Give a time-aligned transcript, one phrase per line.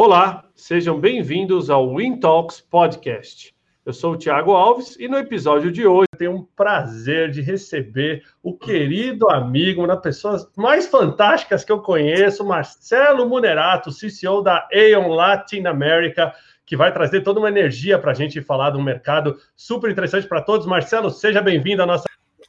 [0.00, 3.52] Olá, sejam bem-vindos ao Win Talks Podcast.
[3.84, 8.22] Eu sou o Thiago Alves e no episódio de hoje tenho um prazer de receber
[8.40, 14.68] o querido amigo, uma das pessoas mais fantásticas que eu conheço, Marcelo Munerato, CCO da
[14.72, 16.32] Aeon Latin America,
[16.64, 20.28] que vai trazer toda uma energia para a gente falar de um mercado super interessante
[20.28, 20.64] para todos.
[20.64, 22.07] Marcelo, seja bem-vindo à nossa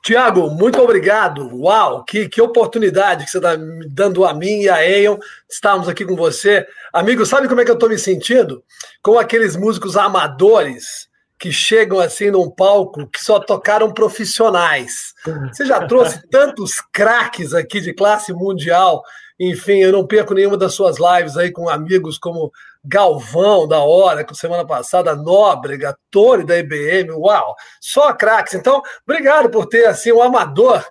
[0.10, 1.48] Tiago, muito obrigado.
[1.56, 5.20] Uau, que, que oportunidade que você está me dando a mim e a Eion.
[5.48, 6.66] Estamos aqui com você.
[6.92, 8.64] Amigo, sabe como é que eu estou me sentindo?
[9.04, 15.14] Com aqueles músicos amadores que chegam assim num palco que só tocaram profissionais.
[15.54, 19.04] Você já trouxe tantos craques aqui de classe mundial.
[19.40, 22.52] Enfim, eu não perco nenhuma das suas lives aí com amigos como
[22.84, 28.54] Galvão, da hora, com semana passada, Nóbrega, Tony da IBM, uau, só craques.
[28.54, 30.86] Então, obrigado por ter assim um amador.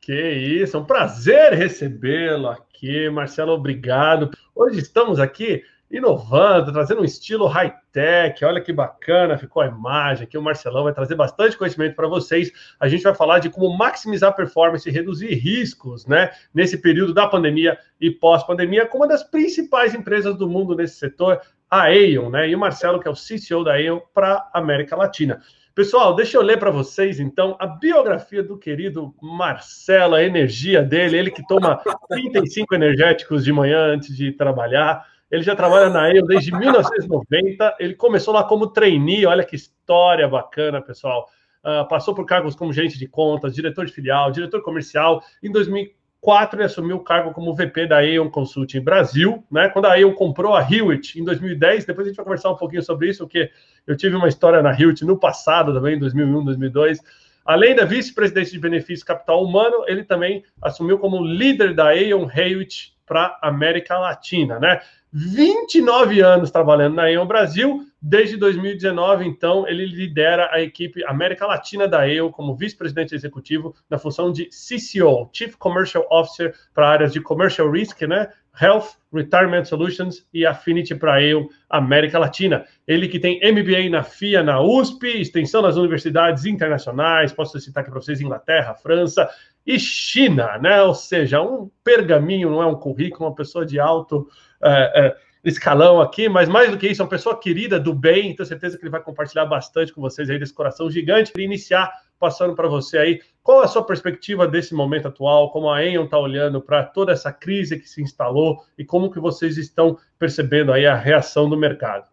[0.00, 4.30] Que isso, é um prazer recebê-lo aqui, Marcelo, obrigado.
[4.54, 8.44] Hoje estamos aqui inovando, trazendo um estilo high-tech.
[8.44, 10.36] Olha que bacana ficou a imagem aqui.
[10.36, 12.52] O Marcelão vai trazer bastante conhecimento para vocês.
[12.78, 16.30] A gente vai falar de como maximizar performance e reduzir riscos, né?
[16.52, 21.40] Nesse período da pandemia e pós-pandemia, com uma das principais empresas do mundo nesse setor,
[21.70, 22.48] a Aeon, né?
[22.48, 25.40] E o Marcelo, que é o CCO da Aeon para América Latina.
[25.76, 31.18] Pessoal, deixa eu ler para vocês, então, a biografia do querido Marcelo, a energia dele,
[31.18, 36.24] ele que toma 35 energéticos de manhã antes de trabalhar, ele já trabalha na EO
[36.26, 37.76] desde 1990.
[37.80, 39.26] Ele começou lá como trainee.
[39.26, 41.28] Olha que história bacana, pessoal.
[41.64, 45.20] Uh, passou por cargos como gerente de contas, diretor de filial, diretor comercial.
[45.42, 49.68] Em 2004, ele assumiu o cargo como VP da Aeon Consulting Brasil, né?
[49.68, 51.84] Quando a Aeon comprou a Hewitt em 2010.
[51.84, 53.50] Depois a gente vai conversar um pouquinho sobre isso, porque
[53.84, 57.00] eu tive uma história na Hewitt no passado também, em 2001, 2002.
[57.44, 62.96] Além da vice-presidência de benefícios capital humano, ele também assumiu como líder da Aeon Hewitt
[63.06, 64.80] para América Latina, né?
[65.16, 67.86] 29 anos trabalhando na EON Brasil.
[68.08, 73.98] Desde 2019, então, ele lidera a equipe América Latina da EO como vice-presidente executivo na
[73.98, 78.28] função de CCO, Chief Commercial Officer para áreas de Commercial Risk, né?
[78.62, 82.64] Health, Retirement Solutions e Affinity para EO América Latina.
[82.86, 87.90] Ele que tem MBA na FIA, na USP, extensão nas universidades internacionais, posso citar aqui
[87.90, 89.28] para vocês Inglaterra, França
[89.66, 90.80] e China, né?
[90.80, 94.28] Ou seja, um pergaminho, não é um currículo, uma pessoa de alto
[94.62, 95.16] é, é,
[95.48, 98.76] escalão aqui, mas mais do que isso, é uma pessoa querida do bem, tenho certeza
[98.76, 101.32] que ele vai compartilhar bastante com vocês aí desse coração gigante.
[101.38, 105.84] E iniciar passando para você aí, qual a sua perspectiva desse momento atual, como a
[105.84, 109.98] Enion está olhando para toda essa crise que se instalou e como que vocês estão
[110.18, 112.06] percebendo aí a reação do mercado?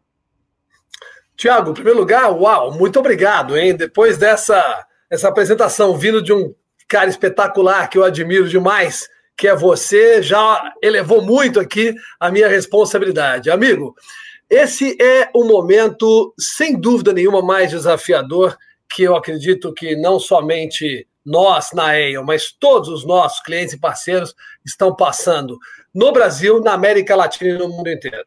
[1.36, 3.76] Tiago, em primeiro lugar, uau, muito obrigado, hein?
[3.76, 6.54] Depois dessa essa apresentação vindo de um
[6.88, 9.08] cara espetacular que eu admiro demais,
[9.38, 13.50] que é você, já elevou muito aqui a minha responsabilidade.
[13.50, 13.96] Amigo,
[14.50, 18.56] esse é o momento, sem dúvida nenhuma, mais desafiador
[18.94, 23.80] que eu acredito que não somente nós na EIO, mas todos os nossos clientes e
[23.80, 24.36] parceiros
[24.66, 25.58] estão passando
[25.94, 28.26] no Brasil, na América Latina e no mundo inteiro.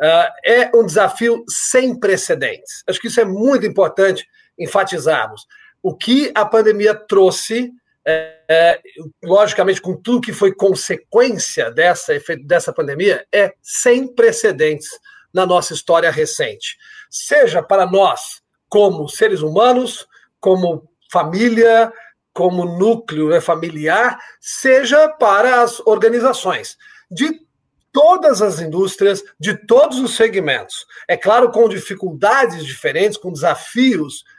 [0.00, 2.84] Uh, é um desafio sem precedentes.
[2.86, 4.26] Acho que isso é muito importante
[4.58, 5.44] enfatizarmos.
[5.82, 7.72] O que a pandemia trouxe
[8.10, 8.80] é, é,
[9.22, 14.88] logicamente, com tudo que foi consequência dessa, dessa pandemia, é sem precedentes
[15.32, 16.78] na nossa história recente.
[17.10, 20.08] Seja para nós, como seres humanos,
[20.40, 21.92] como família,
[22.32, 26.78] como núcleo né, familiar, seja para as organizações
[27.10, 27.46] de
[27.92, 30.86] todas as indústrias, de todos os segmentos.
[31.06, 34.37] É claro, com dificuldades diferentes, com desafios diferentes.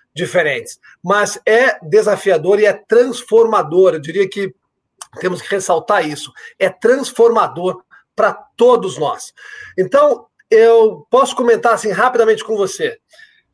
[1.04, 3.94] Mas é desafiador e é transformador.
[3.94, 4.54] Eu diria que
[5.20, 6.32] temos que ressaltar isso.
[6.58, 7.84] É transformador
[8.16, 9.34] para todos nós.
[9.78, 13.00] Então, eu posso comentar assim rapidamente com você.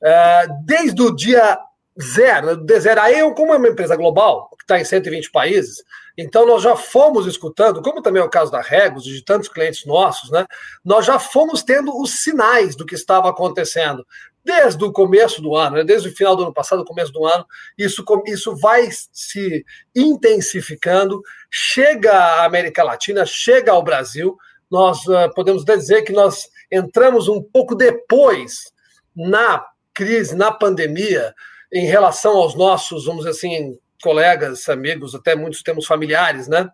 [0.01, 1.59] Uh, desde o dia
[2.01, 5.83] zero, de zero, a eu, como é uma empresa global, que está em 120 países,
[6.17, 9.49] então nós já fomos escutando, como também é o caso da Regos e de tantos
[9.49, 10.45] clientes nossos, né?
[10.83, 14.05] Nós já fomos tendo os sinais do que estava acontecendo
[14.45, 17.43] desde o começo do ano, né, desde o final do ano passado, começo do ano,
[17.75, 19.65] isso, isso vai se
[19.95, 21.19] intensificando,
[21.49, 24.37] chega à América Latina, chega ao Brasil.
[24.69, 28.71] Nós uh, podemos dizer que nós entramos um pouco depois
[29.15, 31.33] na crise, na pandemia,
[31.73, 36.69] em relação aos nossos, vamos dizer assim, colegas, amigos, até muitos temos familiares, né?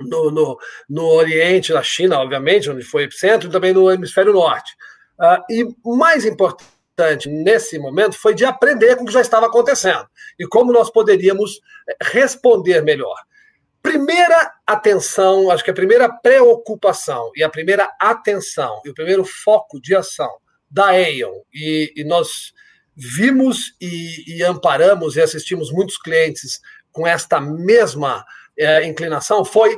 [0.00, 0.58] No, no,
[0.88, 4.72] no Oriente, na China, obviamente, onde foi o epicentro, e também no hemisfério norte.
[5.16, 9.46] Uh, e mais importante, importante nesse momento foi de aprender com o que já estava
[9.46, 10.06] acontecendo
[10.38, 13.16] e como nós poderíamos eh, responder melhor.
[13.82, 19.80] primeira atenção, acho que a primeira preocupação e a primeira atenção e o primeiro foco
[19.80, 20.30] de ação
[20.70, 22.52] da Aeon, e, e nós
[22.96, 26.60] vimos e, e, amparamos e assistimos muitos clientes
[26.90, 28.24] com esta mesma
[28.58, 29.76] é, inclinação, foi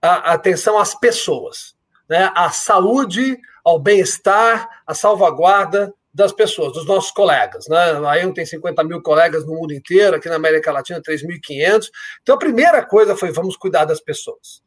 [0.00, 1.74] a, a atenção às pessoas,
[2.08, 2.30] né?
[2.34, 7.66] à saúde, ao bem-estar, à salvaguarda das pessoas, dos nossos colegas.
[7.68, 7.76] Né?
[7.76, 11.88] A AEM tem 50 mil colegas no mundo inteiro, aqui na América Latina 3.500.
[12.22, 14.62] Então, a primeira coisa foi vamos cuidar das pessoas.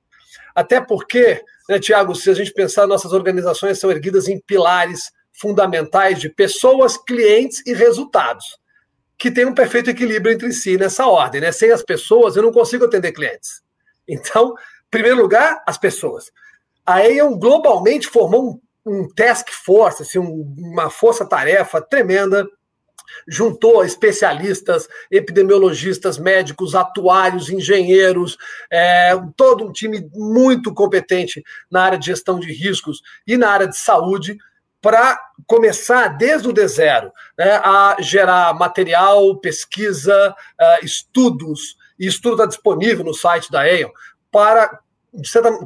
[0.56, 6.20] Até porque, né, Tiago, se a gente pensar, nossas organizações são erguidas em pilares fundamentais
[6.20, 8.46] de pessoas, clientes e resultados,
[9.18, 11.42] que tem um perfeito equilíbrio entre si nessa ordem.
[11.42, 11.52] Né?
[11.52, 13.62] Sem as pessoas, eu não consigo atender clientes.
[14.08, 16.32] Então, em primeiro lugar, as pessoas.
[16.86, 22.48] A Aeon globalmente formou um um task force, assim, um, uma força-tarefa tremenda,
[23.28, 28.38] juntou especialistas, epidemiologistas, médicos, atuários, engenheiros,
[28.72, 33.68] é, todo um time muito competente na área de gestão de riscos e na área
[33.68, 34.38] de saúde
[34.82, 42.34] para começar desde o D zero né, a gerar material, pesquisa, uh, estudos, e estudo
[42.34, 43.92] está disponível no site da EON,
[44.30, 44.80] para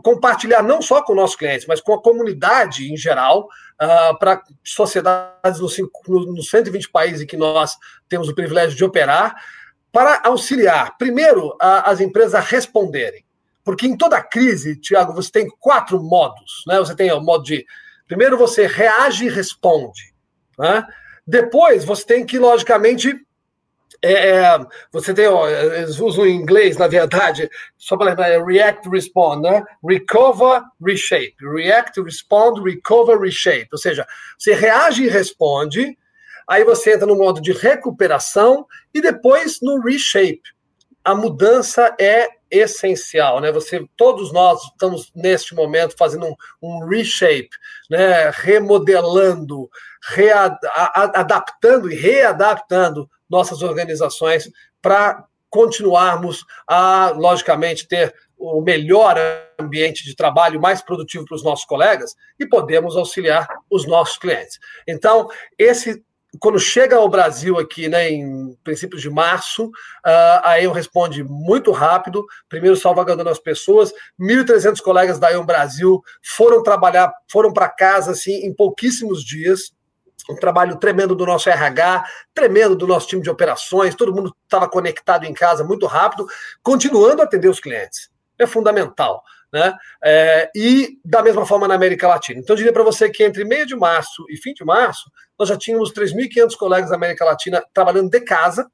[0.03, 3.47] compartilhar não só com nossos clientes, mas com a comunidade em geral,
[3.81, 5.77] uh, para sociedades nos,
[6.07, 7.77] no, nos 120 países em que nós
[8.09, 9.35] temos o privilégio de operar,
[9.91, 13.25] para auxiliar, primeiro, a, as empresas a responderem.
[13.63, 16.63] Porque em toda crise, Tiago, você tem quatro modos.
[16.67, 16.77] Né?
[16.79, 17.65] Você tem o modo de.
[18.07, 20.13] Primeiro, você reage e responde.
[20.57, 20.85] Né?
[21.25, 23.26] Depois, você tem que, logicamente,
[24.01, 24.59] é, é,
[24.91, 29.41] você tem, ó, eles usam em inglês, na verdade, só para lembrar, é react, respond,
[29.41, 29.63] né?
[29.83, 31.35] Recover, reshape.
[31.41, 33.69] React, respond, recover, reshape.
[33.71, 34.05] Ou seja,
[34.37, 35.97] você reage e responde,
[36.47, 40.43] aí você entra no modo de recuperação e depois no reshape.
[41.03, 43.51] A mudança é essencial, né?
[43.51, 47.49] Você, todos nós estamos neste momento fazendo um, um reshape,
[47.89, 48.29] né?
[48.31, 49.69] Remodelando,
[51.13, 54.49] adaptando e readaptando nossas organizações
[54.81, 59.17] para continuarmos a, logicamente, ter o melhor
[59.59, 64.59] ambiente de trabalho mais produtivo para os nossos colegas e podemos auxiliar os nossos clientes.
[64.87, 65.27] Então,
[65.57, 66.03] esse
[66.39, 71.71] quando chega ao Brasil aqui, né, em princípios de março, uh, a EON responde muito
[71.71, 78.11] rápido, primeiro salvaguardando as pessoas, 1.300 colegas da EON Brasil foram trabalhar, foram para casa,
[78.11, 79.71] assim, em pouquíssimos dias,
[80.29, 82.03] um trabalho tremendo do nosso RH,
[82.33, 86.27] tremendo do nosso time de operações, todo mundo estava conectado em casa muito rápido,
[86.61, 88.09] continuando a atender os clientes.
[88.37, 89.23] É fundamental.
[89.51, 89.73] Né?
[90.03, 92.39] É, e da mesma forma na América Latina.
[92.39, 95.09] Então, eu diria para você que entre meio de março e fim de março,
[95.39, 98.69] nós já tínhamos 3.500 colegas da América Latina trabalhando de casa,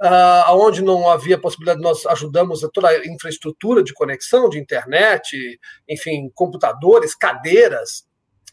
[0.00, 5.58] uh, onde não havia possibilidade, nós ajudamos a toda a infraestrutura de conexão, de internet,
[5.88, 8.06] enfim, computadores, cadeiras,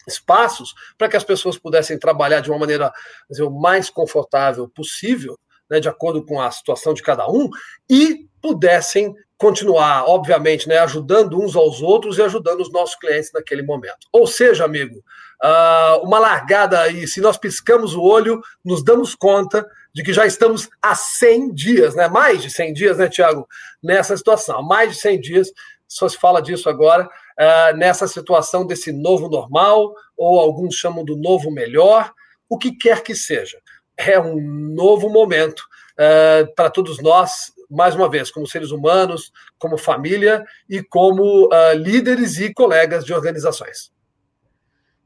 [0.07, 2.91] espaços para que as pessoas pudessem trabalhar de uma maneira
[3.29, 5.37] dizer, o mais confortável possível,
[5.69, 7.49] né, de acordo com a situação de cada um,
[7.89, 13.63] e pudessem continuar, obviamente, né, ajudando uns aos outros e ajudando os nossos clientes naquele
[13.63, 14.07] momento.
[14.11, 14.97] Ou seja, amigo,
[15.41, 20.25] uh, uma largada aí, se nós piscamos o olho, nos damos conta de que já
[20.25, 23.47] estamos há 100 dias, né, mais de 100 dias, né, Tiago,
[23.81, 25.51] nessa situação, mais de 100 dias,
[25.87, 31.15] só se fala disso agora, uh, nessa situação desse novo normal, ou alguns chamam do
[31.15, 32.11] novo melhor,
[32.49, 33.57] o que quer que seja.
[33.97, 34.39] É um
[34.75, 35.61] novo momento
[35.93, 41.73] uh, para todos nós, mais uma vez, como seres humanos, como família e como uh,
[41.75, 43.91] líderes e colegas de organizações.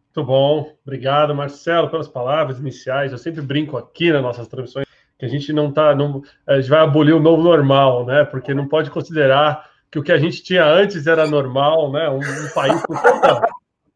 [0.06, 3.12] Muito bom, obrigado, Marcelo, pelas palavras iniciais.
[3.12, 6.70] Eu sempre brinco aqui nas nossas transmissões que a gente não está, não, a gente
[6.70, 8.24] vai abolir o novo normal, né?
[8.26, 12.10] Porque não pode considerar que o que a gente tinha antes era normal, né?
[12.10, 13.48] Um, um país com tanta,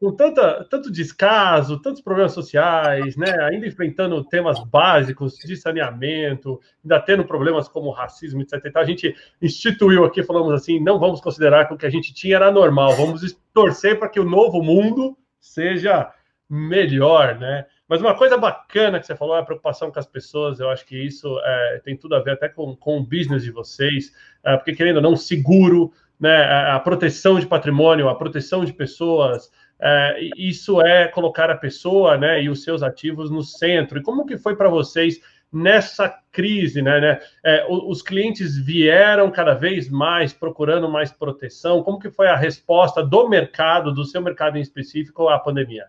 [0.01, 3.31] com tanta, tanto descaso, tantos problemas sociais, né?
[3.43, 8.75] Ainda enfrentando temas básicos de saneamento, ainda tendo problemas como racismo, etc.
[8.77, 12.37] A gente instituiu aqui, falamos assim, não vamos considerar que o que a gente tinha
[12.37, 16.11] era normal, vamos torcer para que o novo mundo seja
[16.49, 17.67] melhor, né?
[17.87, 20.59] Mas uma coisa bacana que você falou é a preocupação com as pessoas.
[20.59, 23.51] Eu acho que isso é, tem tudo a ver até com, com o business de
[23.51, 24.11] vocês,
[24.43, 29.51] é, porque querendo ou não, seguro, né, a proteção de patrimônio, a proteção de pessoas,
[29.81, 33.97] é, isso é colocar a pessoa né, e os seus ativos no centro.
[33.97, 35.19] E como que foi para vocês
[35.51, 37.01] nessa crise, né?
[37.01, 41.83] né é, os clientes vieram cada vez mais procurando mais proteção.
[41.83, 45.87] Como que foi a resposta do mercado, do seu mercado em específico, à pandemia?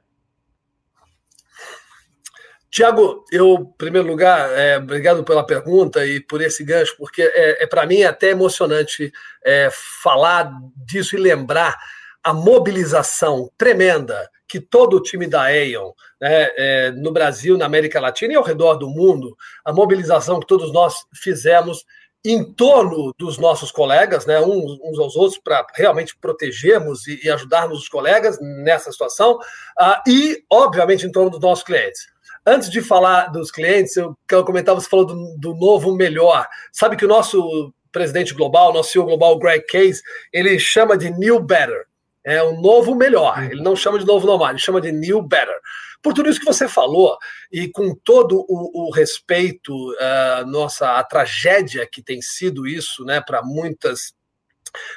[2.70, 7.64] Tiago, eu, em primeiro lugar, é, obrigado pela pergunta e por esse gancho, porque é,
[7.64, 9.12] é para mim até emocionante
[9.44, 9.68] é,
[10.02, 11.76] falar disso e lembrar
[12.22, 17.98] a mobilização tremenda que todo o time da Aeon, né, é, no Brasil, na América
[17.98, 21.84] Latina e ao redor do mundo, a mobilização que todos nós fizemos
[22.24, 27.30] em torno dos nossos colegas, né, uns, uns aos outros, para realmente protegermos e, e,
[27.30, 29.38] ajudarmos os colegas nessa situação,
[29.80, 32.06] uh, e, obviamente, em torno dos nossos clientes.
[32.46, 36.46] Antes de falar dos clientes, eu quero comentar, você falou do, do novo melhor.
[36.72, 40.02] Sabe que o nosso presidente global, nosso CEO global, Greg Case,
[40.32, 41.86] ele chama de New Better.
[42.24, 43.38] É o novo melhor.
[43.38, 43.44] Uhum.
[43.44, 45.58] Ele não chama de novo normal, ele chama de New Better.
[46.02, 47.16] Por tudo isso que você falou,
[47.50, 53.20] e com todo o, o respeito, uh, nossa, a tragédia que tem sido isso, né,
[53.20, 54.12] para muitas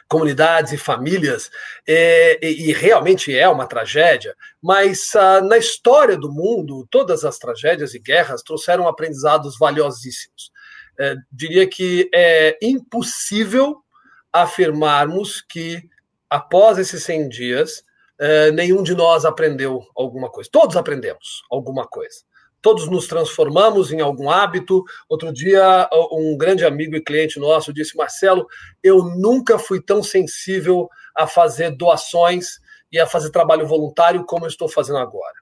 [0.07, 1.49] comunidades e famílias,
[1.87, 7.37] é, e, e, realmente é uma tragédia, mas ah, na história do mundo, todas as
[7.37, 10.51] tragédias e guerras trouxeram aprendizados valiosíssimos.
[10.97, 13.81] É, diria que é impossível
[14.31, 15.83] afirmarmos que,
[16.35, 17.83] após esses 100 dias,
[18.19, 20.49] é, nenhum de nós aprendeu alguma coisa.
[20.51, 22.23] Todos aprendemos alguma coisa
[22.65, 24.83] todos nos transformamos em algum hábito.
[25.07, 28.47] Outro dia, um grande amigo e cliente nosso disse: Marcelo,
[28.81, 32.59] eu nunca fui tão sensível a fazer doações
[32.91, 35.35] e a fazer trabalho voluntário como eu estou fazendo agora.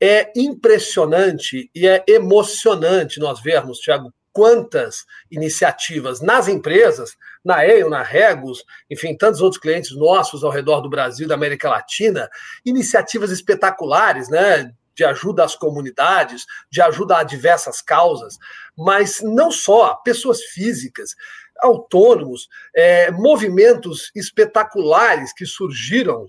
[0.00, 8.02] É impressionante e é emocionante nós vermos, Tiago, quantas iniciativas nas empresas, na EIO, na
[8.02, 12.28] Regos, enfim, tantos outros clientes nossos ao redor do Brasil, da América Latina,
[12.66, 14.70] iniciativas espetaculares, né?
[14.96, 18.38] de ajuda às comunidades, de ajuda a diversas causas,
[18.76, 21.16] mas não só pessoas físicas,
[21.60, 26.28] autônomos, é, movimentos espetaculares que surgiram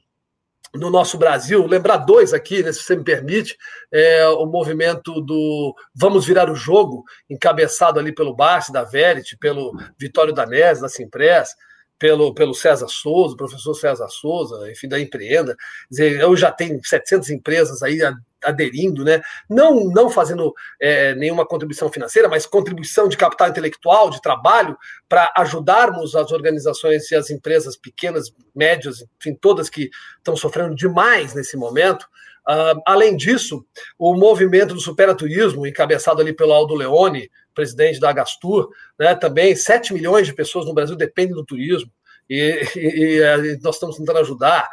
[0.77, 3.57] no nosso Brasil, lembrar dois aqui, né, se você me permite,
[3.91, 9.71] é, o movimento do Vamos Virar o Jogo, encabeçado ali pelo Barsi, da Verity, pelo
[9.97, 11.55] Vitório Danese, da Simpress,
[11.97, 15.55] pelo, pelo César Souza, professor César Souza, enfim, da Empreenda.
[15.89, 17.99] Dizer, eu já tenho 700 empresas aí
[18.43, 19.21] aderindo, né?
[19.49, 24.77] não, não fazendo é, nenhuma contribuição financeira, mas contribuição de capital intelectual, de trabalho,
[25.09, 31.33] para ajudarmos as organizações e as empresas pequenas, médias, enfim, todas que estão sofrendo demais
[31.33, 32.03] nesse momento.
[32.47, 33.65] Uh, além disso,
[33.97, 38.69] o movimento do superaturismo, encabeçado ali pelo Aldo Leone, presidente da Agastur,
[38.99, 41.91] né, também 7 milhões de pessoas no Brasil dependem do turismo,
[42.29, 44.69] e, e, e nós estamos tentando ajudar.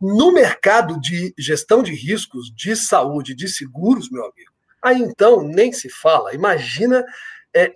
[0.00, 4.52] No mercado de gestão de riscos, de saúde, de seguros, meu amigo,
[4.82, 6.34] aí então nem se fala.
[6.34, 7.04] Imagina
[7.54, 7.74] é,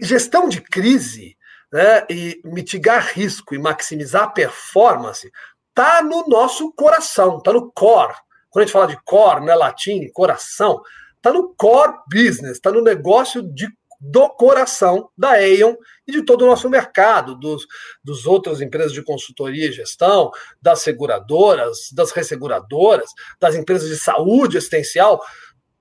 [0.00, 1.36] gestão de crise
[1.70, 5.30] né, e mitigar risco e maximizar performance
[5.68, 8.14] está no nosso coração, está no core.
[8.50, 10.82] Quando a gente fala de core, né, latim, coração,
[11.22, 13.68] está no core business, está no negócio de
[14.04, 17.64] do coração da Aeon e de todo o nosso mercado, dos,
[18.02, 23.08] dos outras empresas de consultoria e gestão, das seguradoras, das resseguradoras,
[23.40, 25.22] das empresas de saúde assistencial,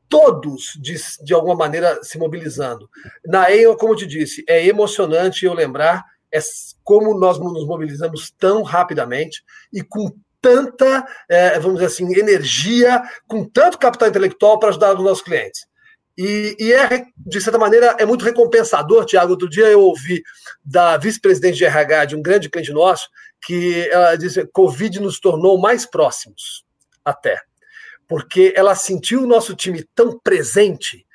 [0.08, 2.88] todos, de, de alguma maneira, se mobilizando.
[3.26, 6.40] Na Aeon, como eu te disse, é emocionante eu lembrar é
[6.84, 9.44] como nós nos mobilizamos tão rapidamente
[9.74, 15.04] e com tanta, é, vamos dizer assim, energia, com tanto capital intelectual para ajudar os
[15.04, 15.66] nossos clientes.
[16.18, 19.32] E, e, é, de certa maneira, é muito recompensador, Tiago.
[19.32, 20.22] Outro dia eu ouvi
[20.64, 23.10] da vice-presidente de RH de um grande cliente nosso
[23.44, 26.64] que ela disse Covid nos tornou mais próximos,
[27.04, 27.42] até.
[28.08, 31.06] Porque ela sentiu o nosso time tão presente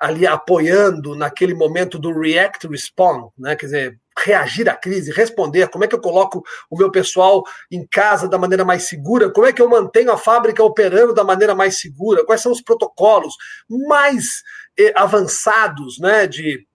[0.00, 3.56] ali apoiando naquele momento do react respond, né?
[3.56, 7.86] Quer dizer, reagir à crise, responder, como é que eu coloco o meu pessoal em
[7.86, 11.54] casa da maneira mais segura, como é que eu mantenho a fábrica operando da maneira
[11.54, 13.34] mais segura, quais são os protocolos
[13.88, 14.42] mais
[14.78, 16.66] eh, avançados né, de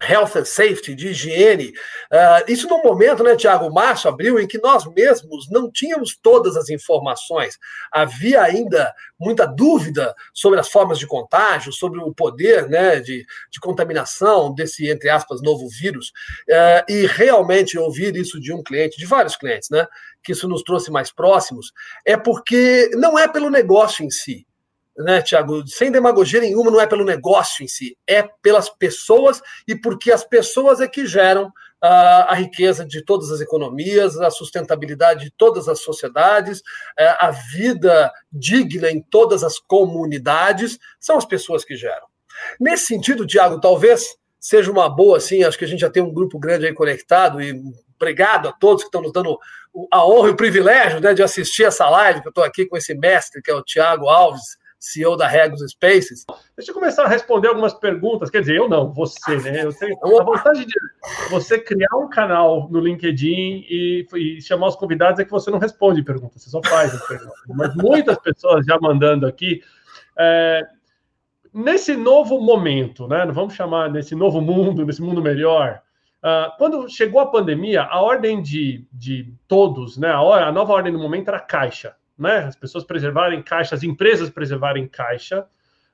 [0.00, 1.72] health and safety, de higiene.
[2.12, 6.56] Uh, isso num momento, né, Tiago, março, abril, em que nós mesmos não tínhamos todas
[6.56, 7.58] as informações.
[7.92, 13.60] Havia ainda muita dúvida sobre as formas de contágio, sobre o poder né, de, de
[13.60, 16.08] contaminação desse, entre aspas, novo vírus.
[16.48, 19.86] Uh, e realmente ouvir isso de um cliente, de vários clientes, né,
[20.22, 21.72] que isso nos trouxe mais próximos,
[22.06, 24.47] é porque não é pelo negócio em si
[24.98, 29.76] né, Tiago, sem demagogia nenhuma, não é pelo negócio em si, é pelas pessoas e
[29.76, 35.24] porque as pessoas é que geram uh, a riqueza de todas as economias, a sustentabilidade
[35.24, 41.64] de todas as sociedades, uh, a vida digna em todas as comunidades, são as pessoas
[41.64, 42.06] que geram.
[42.60, 46.12] Nesse sentido, Tiago, talvez seja uma boa, assim, acho que a gente já tem um
[46.12, 47.60] grupo grande aí conectado e
[47.96, 49.38] obrigado a todos que estão nos dando
[49.92, 52.76] a honra e o privilégio né, de assistir essa live, que eu estou aqui com
[52.76, 56.24] esse mestre, que é o Tiago Alves, CEO da Regus Spaces.
[56.56, 58.30] Deixa eu começar a responder algumas perguntas.
[58.30, 59.64] Quer dizer, eu não, você, né?
[59.64, 60.74] Eu tenho a vontade de
[61.30, 65.58] você criar um canal no LinkedIn e, e chamar os convidados é que você não
[65.58, 67.38] responde perguntas, você só faz as perguntas.
[67.48, 69.62] Mas muitas pessoas já mandando aqui.
[70.16, 70.66] É,
[71.52, 73.26] nesse novo momento, né?
[73.26, 75.80] Vamos chamar nesse novo mundo, nesse mundo melhor.
[76.18, 80.10] Uh, quando chegou a pandemia, a ordem de, de todos, né?
[80.10, 82.38] A, hora, a nova ordem do momento era caixa né?
[82.38, 85.46] As pessoas preservarem caixa, as empresas preservarem caixa.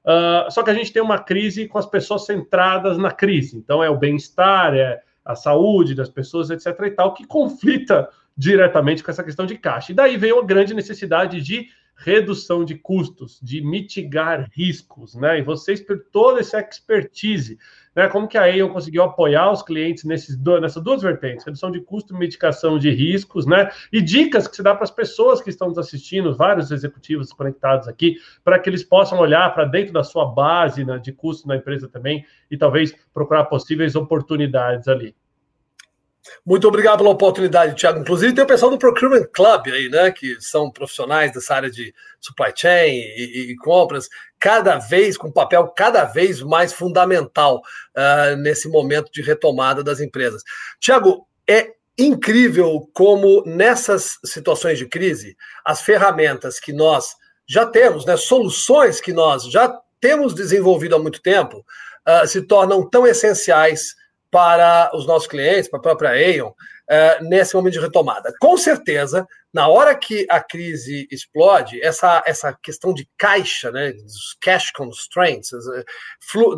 [0.04, 3.56] Uh, só que a gente tem uma crise com as pessoas centradas na crise.
[3.56, 6.66] Então é o bem-estar, é a saúde das pessoas, etc.
[6.86, 9.92] e tal, que conflita diretamente com essa questão de caixa.
[9.92, 15.38] E daí veio a grande necessidade de redução de custos, de mitigar riscos, né?
[15.38, 17.58] E vocês, por toda essa expertise,
[17.94, 18.08] né?
[18.08, 22.14] Como que a Aon conseguiu apoiar os clientes nesses, nessas duas vertentes, redução de custo
[22.14, 23.70] mitigação de riscos, né?
[23.92, 27.88] E dicas que se dá para as pessoas que estão nos assistindo, vários executivos conectados
[27.88, 31.56] aqui, para que eles possam olhar para dentro da sua base né, de custo na
[31.56, 35.14] empresa também e talvez procurar possíveis oportunidades ali.
[36.44, 38.00] Muito obrigado pela oportunidade, Thiago.
[38.00, 40.10] Inclusive, tem o pessoal do Procurement Club aí, né?
[40.10, 45.68] Que são profissionais dessa área de supply chain e, e compras, cada vez com papel
[45.68, 47.60] cada vez mais fundamental
[47.96, 50.42] uh, nesse momento de retomada das empresas.
[50.80, 57.14] Tiago, é incrível como nessas situações de crise, as ferramentas que nós
[57.46, 61.64] já temos, né, soluções que nós já temos desenvolvido há muito tempo,
[62.08, 63.94] uh, se tornam tão essenciais
[64.34, 68.32] para os nossos clientes, para a própria Aon, uh, nesse momento de retomada.
[68.40, 74.36] Com certeza, na hora que a crise explode, essa, essa questão de caixa, né, os
[74.40, 75.50] cash constraints,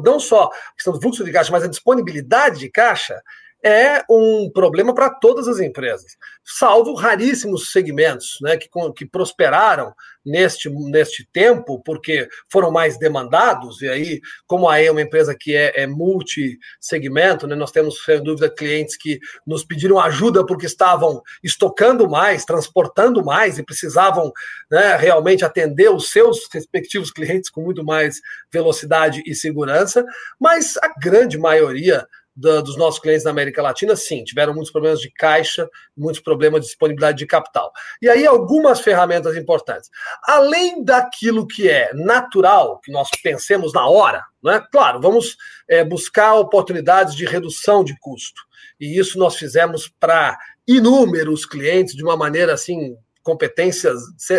[0.02, 3.20] não só a questão do fluxo de caixa, mas a disponibilidade de caixa,
[3.66, 9.92] é um problema para todas as empresas, salvo raríssimos segmentos né, que, que prosperaram
[10.24, 15.34] neste, neste tempo, porque foram mais demandados, e aí, como a E é uma empresa
[15.38, 20.66] que é, é multi-segmento, né, nós temos, sem dúvida, clientes que nos pediram ajuda porque
[20.66, 24.32] estavam estocando mais, transportando mais e precisavam
[24.70, 28.20] né, realmente atender os seus respectivos clientes com muito mais
[28.52, 30.04] velocidade e segurança,
[30.38, 35.00] mas a grande maioria da, dos nossos clientes na América Latina, sim, tiveram muitos problemas
[35.00, 37.72] de caixa, muitos problemas de disponibilidade de capital.
[38.02, 39.90] E aí, algumas ferramentas importantes.
[40.22, 44.62] Além daquilo que é natural, que nós pensemos na hora, né?
[44.70, 45.36] claro, vamos
[45.68, 48.42] é, buscar oportunidades de redução de custo.
[48.78, 50.36] E isso nós fizemos para
[50.68, 53.92] inúmeros clientes de uma maneira assim competência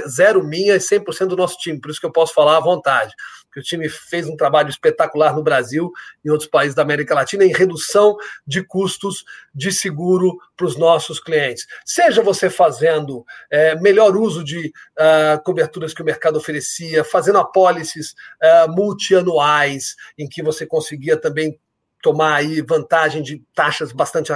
[0.07, 3.13] zero minha e 100% do nosso time, por isso que eu posso falar à vontade
[3.58, 5.91] que o time fez um trabalho espetacular no Brasil
[6.24, 8.15] e em outros países da América Latina em redução
[8.46, 11.65] de custos de seguro para os nossos clientes.
[11.84, 18.12] Seja você fazendo é, melhor uso de uh, coberturas que o mercado oferecia, fazendo apólices
[18.12, 21.60] uh, multianuais, em que você conseguia também
[22.00, 24.32] tomar aí vantagem de taxas bastante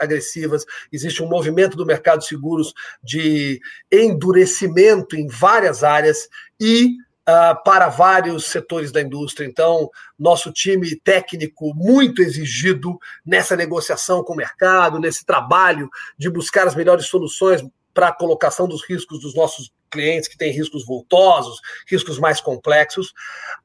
[0.00, 0.66] agressivas.
[0.92, 6.28] Existe um movimento do mercado de seguros de endurecimento em várias áreas
[6.60, 6.96] e
[7.28, 9.46] uh, para vários setores da indústria.
[9.46, 16.66] Então, nosso time técnico muito exigido nessa negociação com o mercado, nesse trabalho de buscar
[16.66, 17.62] as melhores soluções
[17.92, 23.12] para a colocação dos riscos dos nossos clientes que têm riscos voltosos, riscos mais complexos.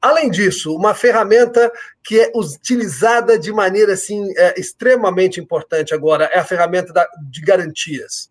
[0.00, 1.70] Além disso, uma ferramenta
[2.02, 7.40] que é utilizada de maneira assim é, extremamente importante agora é a ferramenta da, de
[7.42, 8.30] garantias.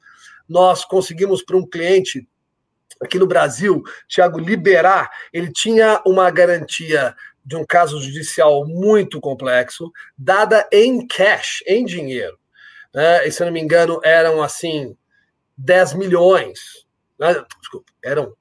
[0.50, 2.28] Nós conseguimos para um cliente
[3.04, 9.92] aqui no Brasil, Tiago, liberar, ele tinha uma garantia de um caso judicial muito complexo,
[10.18, 12.38] dada em cash, em dinheiro.
[12.94, 13.28] Né?
[13.28, 14.96] E, se eu não me engano, eram assim
[15.58, 16.60] 10 milhões.
[17.20, 17.34] Né?
[17.60, 18.34] Desculpa, eram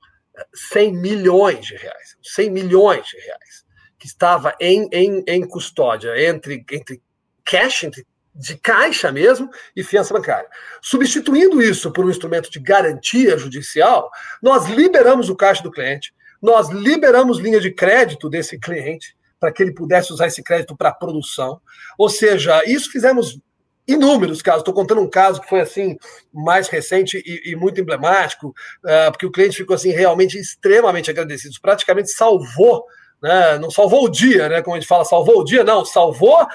[0.55, 2.17] 100 milhões de reais.
[2.23, 3.63] 100 milhões de reais
[4.03, 7.01] que estava em, em, em custódia entre, entre
[7.45, 10.49] cash, entre de caixa mesmo e fiança bancária.
[10.81, 14.11] Substituindo isso por um instrumento de garantia judicial,
[14.43, 19.63] nós liberamos o caixa do cliente, nós liberamos linha de crédito desse cliente para que
[19.63, 21.61] ele pudesse usar esse crédito para produção.
[21.99, 23.39] Ou seja, isso fizemos
[23.87, 24.61] inúmeros casos.
[24.61, 25.97] Estou contando um caso que foi assim
[26.33, 31.55] mais recente e, e muito emblemático, uh, porque o cliente ficou assim realmente extremamente agradecido.
[31.61, 32.85] Praticamente salvou,
[33.23, 33.59] né?
[33.59, 34.63] não salvou o dia, né?
[34.63, 36.47] Como a gente fala, salvou o dia, não, salvou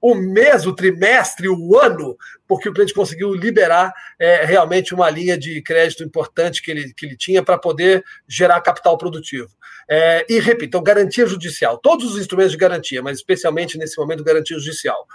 [0.00, 5.36] o mês, o trimestre, o ano, porque o cliente conseguiu liberar é, realmente uma linha
[5.36, 9.48] de crédito importante que ele, que ele tinha para poder gerar capital produtivo.
[9.88, 14.24] É, e repito, então, garantia judicial, todos os instrumentos de garantia, mas especialmente nesse momento,
[14.24, 15.06] garantia judicial.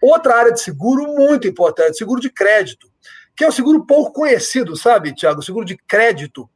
[0.00, 2.90] Outra área de seguro muito importante, seguro de crédito,
[3.36, 5.42] que é um seguro pouco conhecido, sabe, Tiago?
[5.42, 6.48] Seguro de crédito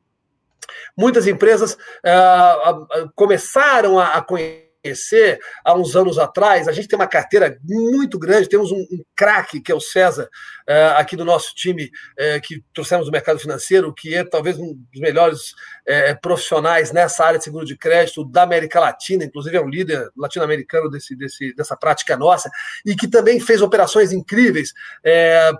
[0.97, 6.69] Muitas empresas uh, começaram a, a conhecer conhecer há uns anos atrás.
[6.69, 10.29] A gente tem uma carteira muito grande, temos um, um craque, que é o César,
[10.69, 14.75] uh, aqui do nosso time, uh, que trouxemos do mercado financeiro, que é talvez um
[14.93, 19.61] dos melhores uh, profissionais nessa área de seguro de crédito da América Latina, inclusive é
[19.61, 22.51] um líder latino-americano desse, desse, dessa prática nossa,
[22.85, 24.73] e que também fez operações incríveis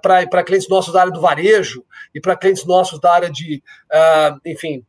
[0.03, 1.85] para clientes nossos da área do varejo
[2.15, 3.63] e para clientes nossos da área de,
[4.45, 4.85] enfim,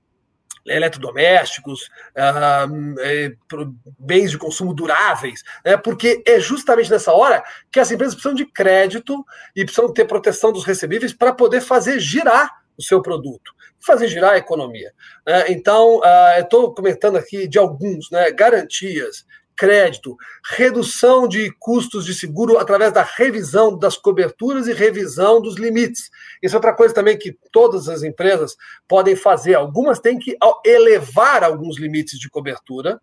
[0.67, 5.77] eletrodomésticos, uh, bens de consumo duráveis, né?
[5.77, 9.25] porque é justamente nessa hora que as empresas precisam de crédito
[9.55, 14.33] e precisam ter proteção dos recebíveis para poder fazer girar o seu produto, fazer girar
[14.33, 14.91] a economia.
[15.25, 15.45] Né?
[15.49, 18.31] Então, uh, eu estou comentando aqui de alguns, né?
[18.31, 19.25] garantias,
[19.57, 20.15] crédito,
[20.55, 26.09] redução de custos de seguro através da revisão das coberturas e revisão dos limites.
[26.41, 28.55] Isso é outra coisa também que todas as empresas
[28.87, 29.55] podem fazer.
[29.55, 33.01] Algumas têm que elevar alguns limites de cobertura.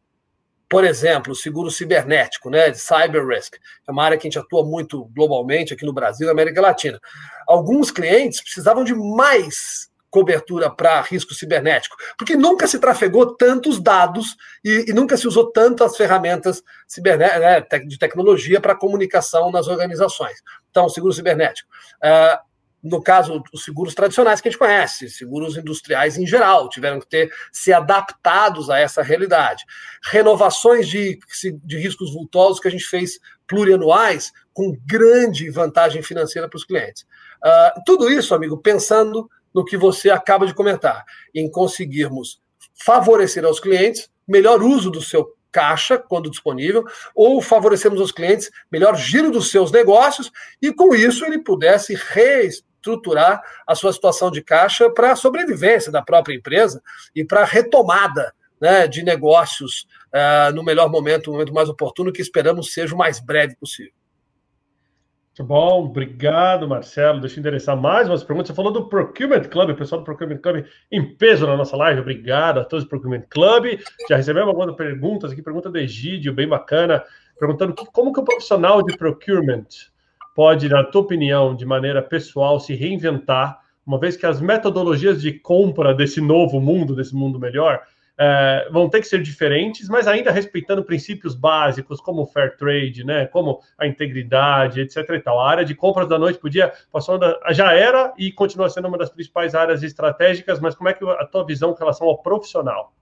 [0.69, 4.65] Por exemplo, seguro cibernético, né, de cyber risk, é uma área que a gente atua
[4.65, 6.99] muito globalmente aqui no Brasil e na América Latina.
[7.47, 14.37] Alguns clientes precisavam de mais cobertura para risco cibernético, porque nunca se trafegou tantos dados
[14.65, 16.63] e, e nunca se usou tantas ferramentas
[17.05, 20.41] né, de tecnologia para comunicação nas organizações.
[20.71, 21.69] Então, seguro cibernético.
[21.97, 22.39] Uh,
[22.81, 27.09] no caso, os seguros tradicionais que a gente conhece, seguros industriais em geral, tiveram que
[27.09, 29.65] ter se adaptados a essa realidade.
[30.05, 31.19] Renovações de,
[31.65, 37.03] de riscos vultosos que a gente fez plurianuais, com grande vantagem financeira para os clientes.
[37.45, 42.41] Uh, tudo isso, amigo, pensando no que você acaba de comentar, em conseguirmos
[42.75, 48.97] favorecer aos clientes melhor uso do seu caixa quando disponível, ou favorecermos aos clientes melhor
[48.97, 54.91] giro dos seus negócios e com isso ele pudesse reestruturar a sua situação de caixa
[54.91, 56.83] para a sobrevivência da própria empresa
[57.15, 62.13] e para a retomada né, de negócios uh, no melhor momento, no momento mais oportuno,
[62.13, 63.93] que esperamos seja o mais breve possível.
[65.37, 67.19] Muito bom, obrigado, Marcelo.
[67.19, 68.51] Deixa eu endereçar mais umas perguntas.
[68.51, 72.03] Você falou do Procurement Club, o pessoal do Procurement Club em peso na nossa live.
[72.03, 73.81] Obrigado a todos do Procurement Club.
[74.09, 77.03] Já recebemos algumas perguntas aqui, pergunta do Egídio, bem bacana,
[77.37, 79.67] perguntando que, como que o profissional de procurement
[80.37, 85.33] pode, na tua opinião, de maneira pessoal, se reinventar, uma vez que as metodologias de
[85.33, 87.83] compra desse novo mundo, desse mundo melhor,
[88.19, 93.05] é, vão ter que ser diferentes, mas ainda respeitando princípios básicos como o fair trade,
[93.05, 94.99] né, como a integridade, etc.
[95.11, 95.41] E tal.
[95.41, 98.99] A área de compras da noite podia passou da, já era e continua sendo uma
[98.99, 102.93] das principais áreas estratégicas, mas como é que a tua visão em relação ao profissional?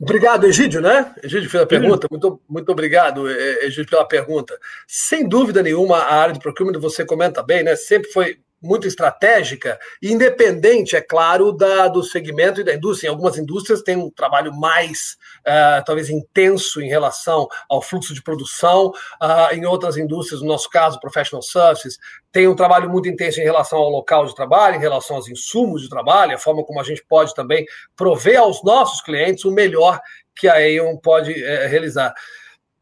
[0.00, 1.12] Obrigado, Egídio, né?
[1.24, 2.06] Egídio fez a pergunta.
[2.08, 4.56] Muito, muito obrigado, Egídio, pela pergunta.
[4.86, 7.74] Sem dúvida nenhuma, a área de procurement, você comenta bem, né?
[7.74, 13.08] Sempre foi muito estratégica, independente, é claro, da, do segmento e da indústria.
[13.08, 15.16] Em algumas indústrias tem um trabalho mais,
[15.46, 18.88] uh, talvez, intenso em relação ao fluxo de produção,
[19.22, 21.98] uh, em outras indústrias, no nosso caso, professional services,
[22.32, 25.82] tem um trabalho muito intenso em relação ao local de trabalho, em relação aos insumos
[25.82, 27.64] de trabalho, a forma como a gente pode também
[27.96, 30.00] prover aos nossos clientes o melhor
[30.36, 32.12] que a Aon pode uh, realizar.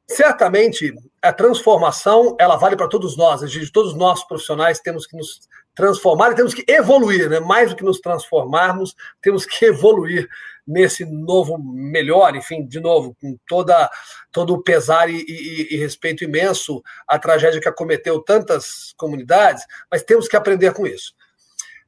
[0.08, 3.40] Certamente, a transformação ela vale para todos nós.
[3.50, 5.40] Gente, todos nós profissionais temos que nos
[5.76, 7.38] transformar e temos que evoluir, né?
[7.38, 10.26] mais do que nos transformarmos, temos que evoluir
[10.66, 13.88] nesse novo melhor, enfim, de novo, com toda,
[14.32, 20.02] todo o pesar e, e, e respeito imenso à tragédia que acometeu tantas comunidades, mas
[20.02, 21.14] temos que aprender com isso.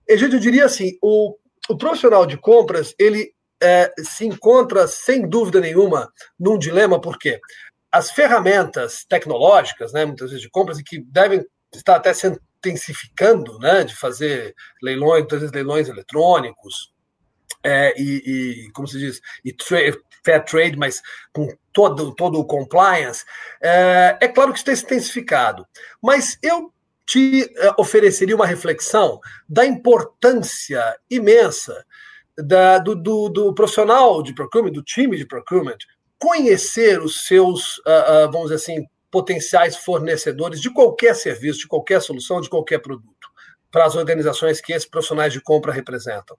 [0.07, 1.37] Eu diria assim, o,
[1.69, 7.41] o profissional de compras, ele é, se encontra, sem dúvida nenhuma, num dilema, porque
[7.91, 13.59] as ferramentas tecnológicas, né, muitas vezes de compras, e que devem estar até sendo intensificando,
[13.59, 16.93] né, de fazer leilões, leilões eletrônicos,
[17.63, 19.55] é, e, e, como se diz, e
[20.25, 23.25] fair trade, mas com todo, todo o compliance,
[23.61, 25.67] é, é claro que isso tem se intensificado.
[26.03, 26.73] Mas eu
[27.07, 29.19] te é, ofereceria uma reflexão
[29.49, 31.85] da importância imensa
[32.37, 35.79] da, do, do, do, profissional de procurement, do time de procurement,
[36.19, 42.01] conhecer os seus, uh, uh, vamos dizer assim, potenciais fornecedores de qualquer serviço, de qualquer
[42.01, 43.29] solução, de qualquer produto,
[43.71, 46.37] para as organizações que esses profissionais de compra representam.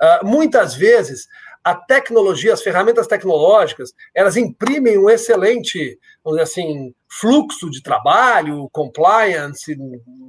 [0.00, 1.26] Uh, muitas vezes,
[1.62, 8.68] a tecnologia, as ferramentas tecnológicas, elas imprimem um excelente, vamos dizer assim, fluxo de trabalho,
[8.72, 9.76] compliance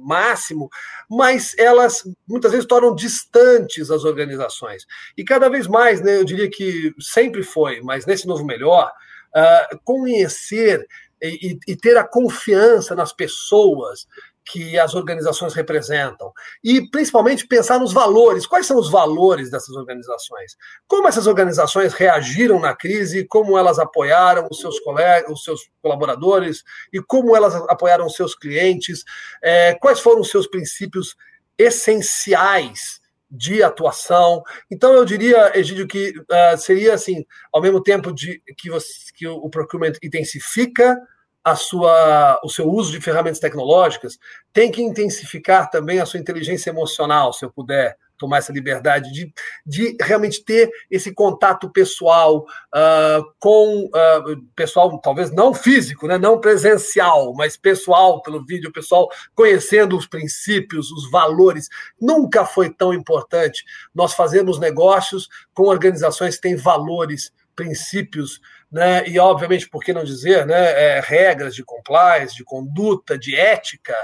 [0.02, 0.68] máximo,
[1.08, 4.84] mas elas muitas vezes tornam distantes as organizações.
[5.16, 8.90] E cada vez mais, né, eu diria que sempre foi, mas nesse novo melhor,
[9.36, 10.84] uh, conhecer
[11.22, 14.06] e, e, ter a confiança nas pessoas
[14.44, 16.32] que as organizações representam.
[16.64, 18.46] E, principalmente, pensar nos valores.
[18.46, 20.56] Quais são os valores dessas organizações?
[20.88, 26.64] Como essas organizações reagiram na crise, como elas apoiaram os seus colegas, os seus colaboradores,
[26.92, 29.04] e como elas apoiaram os seus clientes,
[29.42, 31.14] é, quais foram os seus princípios
[31.56, 34.42] essenciais de atuação.
[34.70, 39.26] Então, eu diria, Egídio, que uh, seria assim, ao mesmo tempo de que, você, que
[39.26, 40.98] o procurement intensifica
[41.42, 44.18] a sua, o seu uso de ferramentas tecnológicas,
[44.52, 49.32] tem que intensificar também a sua inteligência emocional, se eu puder tomar essa liberdade de,
[49.66, 56.38] de realmente ter esse contato pessoal uh, com uh, pessoal, talvez não físico, né, não
[56.38, 61.68] presencial, mas pessoal pelo vídeo, pessoal conhecendo os princípios, os valores.
[61.98, 69.06] Nunca foi tão importante nós fazermos negócios com organizações que têm valores, princípios né?
[69.08, 70.98] e, obviamente, por que não dizer, né?
[70.98, 73.94] É, regras de compliance, de conduta, de ética,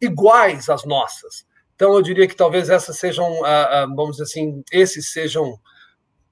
[0.00, 1.46] iguais às nossas.
[1.80, 5.58] Então, eu diria que talvez essas sejam, ah, ah, vamos dizer assim, esses sejam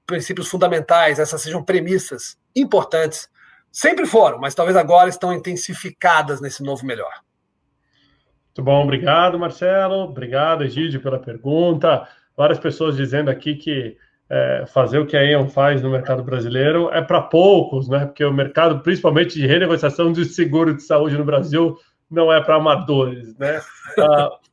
[0.05, 3.27] princípios fundamentais, essas sejam premissas importantes.
[3.71, 7.09] Sempre foram, mas talvez agora estão intensificadas nesse novo melhor.
[8.45, 10.03] Muito bom, obrigado, Marcelo.
[10.03, 12.07] Obrigado, Egídio, pela pergunta.
[12.37, 13.97] Várias pessoas dizendo aqui que
[14.29, 18.05] é, fazer o que a Aon faz no mercado brasileiro é para poucos, né?
[18.05, 21.75] Porque o mercado, principalmente de renegociação de seguro de saúde no Brasil,
[22.07, 23.59] não é para amadores, né?
[23.97, 24.29] Ah,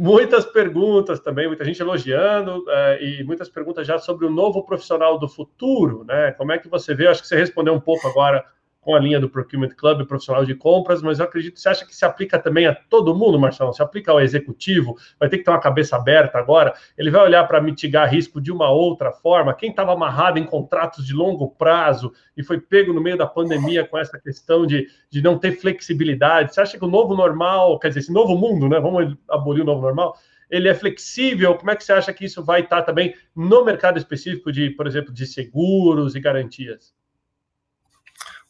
[0.00, 5.18] muitas perguntas também, muita gente elogiando é, e muitas perguntas já sobre o novo profissional
[5.18, 6.32] do futuro, né?
[6.32, 7.06] Como é que você vê?
[7.06, 8.42] Acho que você respondeu um pouco agora
[8.90, 11.94] com a linha do Procurement Club profissional de compras, mas eu acredito, você acha que
[11.94, 13.72] se aplica também a todo mundo, Marcelo?
[13.72, 17.46] Se aplica ao executivo, vai ter que ter uma cabeça aberta agora, ele vai olhar
[17.46, 19.54] para mitigar risco de uma outra forma.
[19.54, 23.86] Quem estava amarrado em contratos de longo prazo e foi pego no meio da pandemia
[23.86, 27.88] com essa questão de, de não ter flexibilidade, você acha que o novo normal, quer
[27.88, 28.80] dizer, esse novo mundo, né?
[28.80, 30.16] Vamos abolir o novo normal,
[30.50, 31.54] ele é flexível?
[31.54, 34.88] Como é que você acha que isso vai estar também no mercado específico de, por
[34.88, 36.92] exemplo, de seguros e garantias?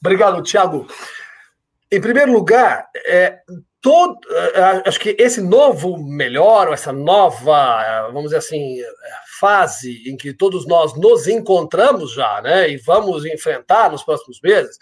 [0.03, 0.87] Obrigado, Tiago.
[1.93, 3.39] Em primeiro lugar, é,
[3.81, 4.19] todo,
[4.55, 8.79] é, acho que esse novo melhor, essa nova, vamos dizer assim,
[9.41, 14.77] fase em que todos nós nos encontramos já, né, e vamos enfrentar nos próximos meses,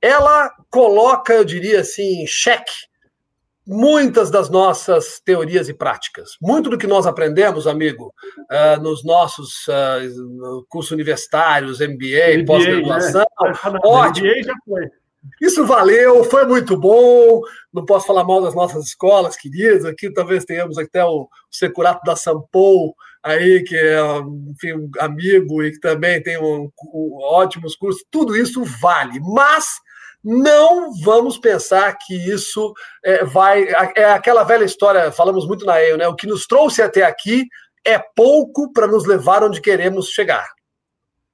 [0.00, 2.88] ela coloca, eu diria assim, em xeque
[3.68, 6.30] muitas das nossas teorias e práticas.
[6.40, 8.14] Muito do que nós aprendemos, amigo,
[8.50, 13.78] uh, nos nossos uh, cursos universitários, MBA, MBA pós-graduação, né?
[13.84, 14.26] ótimo.
[14.26, 14.90] MBA já foi.
[15.42, 17.42] Isso valeu, foi muito bom.
[17.72, 19.84] Não posso falar mal das nossas escolas queridas.
[19.84, 24.00] Aqui talvez tenhamos até o Securato da Sampou, aí, que é
[24.48, 28.02] enfim, um amigo e que também tem um, um, ótimos cursos.
[28.10, 29.20] Tudo isso vale.
[29.20, 29.66] Mas
[30.30, 33.66] não vamos pensar que isso é, vai.
[33.96, 36.06] É aquela velha história, falamos muito na EO, né?
[36.06, 37.46] O que nos trouxe até aqui
[37.82, 40.46] é pouco para nos levar onde queremos chegar.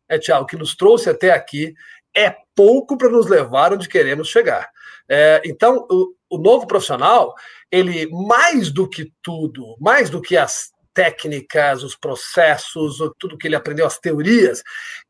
[0.08, 1.74] É, Tiago, o que nos trouxe até aqui
[2.14, 4.70] é pouco para nos levar onde queremos chegar.
[5.08, 7.34] É, então, o, o novo profissional,
[7.72, 13.56] ele, mais do que tudo, mais do que as técnicas, os processos, tudo que ele
[13.56, 14.62] aprendeu, as teorias,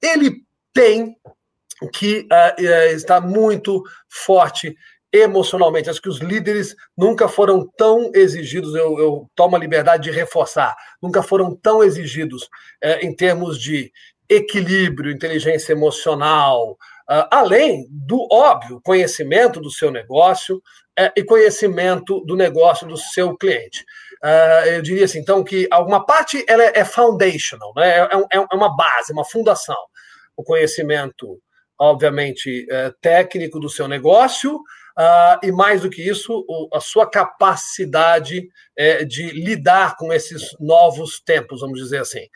[0.03, 0.43] ele
[0.73, 1.15] tem
[1.89, 2.61] que uh,
[2.95, 4.77] está muito forte
[5.13, 5.89] emocionalmente.
[5.89, 10.75] Acho que os líderes nunca foram tão exigidos, eu, eu tomo a liberdade de reforçar,
[11.01, 13.93] nunca foram tão exigidos uh, em termos de
[14.29, 20.61] equilíbrio, inteligência emocional, uh, além do óbvio conhecimento do seu negócio
[21.17, 23.85] e conhecimento do negócio do seu cliente.
[24.73, 27.99] eu diria assim, então, que alguma parte ela é, é foundational, né?
[27.99, 29.77] é, é, é uma base, uma fundação.
[30.37, 31.41] O conhecimento
[31.79, 34.61] obviamente, é, técnico do seu negócio,
[34.99, 40.43] uh, e mais do que isso, o, a sua capacidade é, de lidar com esses
[40.61, 42.27] novos tempos, vamos dizer assim.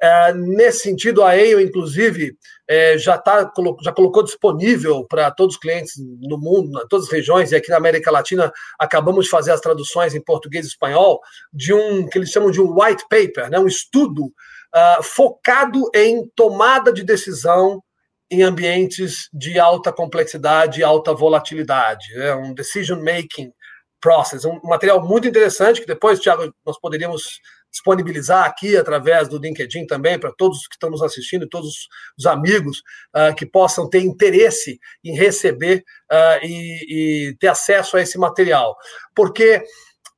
[0.00, 2.36] É, nesse sentido, a EIO, inclusive,
[2.68, 3.50] é, já, tá,
[3.82, 7.70] já colocou disponível para todos os clientes no mundo, em todas as regiões, e aqui
[7.70, 11.20] na América Latina acabamos de fazer as traduções em português e espanhol,
[11.52, 16.28] de um que eles chamam de um white paper, né, um estudo uh, focado em
[16.34, 17.82] tomada de decisão
[18.32, 22.06] em ambientes de alta complexidade e alta volatilidade.
[22.16, 23.52] É um decision making
[24.00, 27.40] process, um material muito interessante que depois, Tiago, nós poderíamos
[27.70, 32.78] disponibilizar aqui através do LinkedIn também para todos que estão nos assistindo, todos os amigos
[33.14, 38.74] uh, que possam ter interesse em receber uh, e, e, ter acesso a esse material,
[39.14, 39.62] porque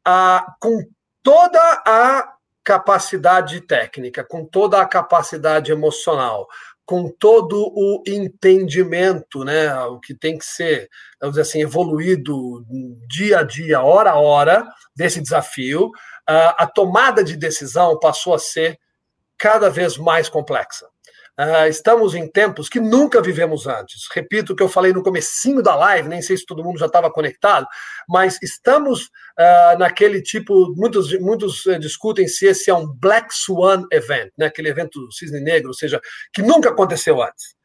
[0.06, 0.84] uh, com
[1.22, 2.32] toda a
[2.64, 6.48] capacidade técnica, com toda a capacidade emocional,
[6.86, 10.88] com todo o entendimento, né, o que tem que ser,
[11.20, 12.64] vamos dizer assim, evoluído
[13.08, 15.90] dia a dia, hora a hora desse desafio,
[16.26, 18.78] a tomada de decisão passou a ser
[19.36, 20.86] cada vez mais complexa.
[21.38, 24.06] Uh, estamos em tempos que nunca vivemos antes.
[24.12, 26.86] Repito o que eu falei no comecinho da live, nem sei se todo mundo já
[26.86, 27.66] estava conectado,
[28.08, 33.84] mas estamos uh, naquele tipo, muitos, muitos uh, discutem se esse é um Black Swan
[33.90, 34.46] Event, né?
[34.46, 36.00] aquele evento cisne negro, ou seja,
[36.32, 37.56] que nunca aconteceu antes.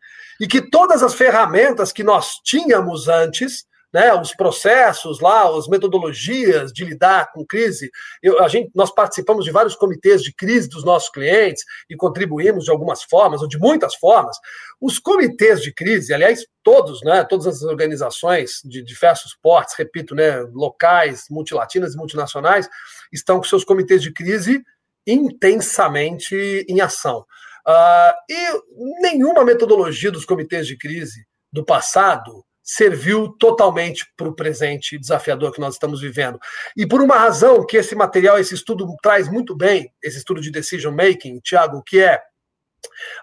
[0.42, 6.72] E que todas as ferramentas que nós tínhamos antes né, os processos lá, as metodologias
[6.72, 7.90] de lidar com crise.
[8.22, 12.66] Eu, a gente, nós participamos de vários comitês de crise dos nossos clientes e contribuímos
[12.66, 14.38] de algumas formas, ou de muitas formas.
[14.80, 20.40] Os comitês de crise, aliás, todos, né, todas as organizações de diversos portes, repito, né,
[20.54, 22.70] locais, multilatinas e multinacionais,
[23.12, 24.64] estão com seus comitês de crise
[25.06, 27.26] intensamente em ação.
[27.68, 35.00] Uh, e nenhuma metodologia dos comitês de crise do passado serviu totalmente para o presente
[35.00, 36.40] desafiador que nós estamos vivendo.
[36.78, 40.52] E por uma razão que esse material, esse estudo traz muito bem, esse estudo de
[40.52, 42.22] decision making, Tiago, que é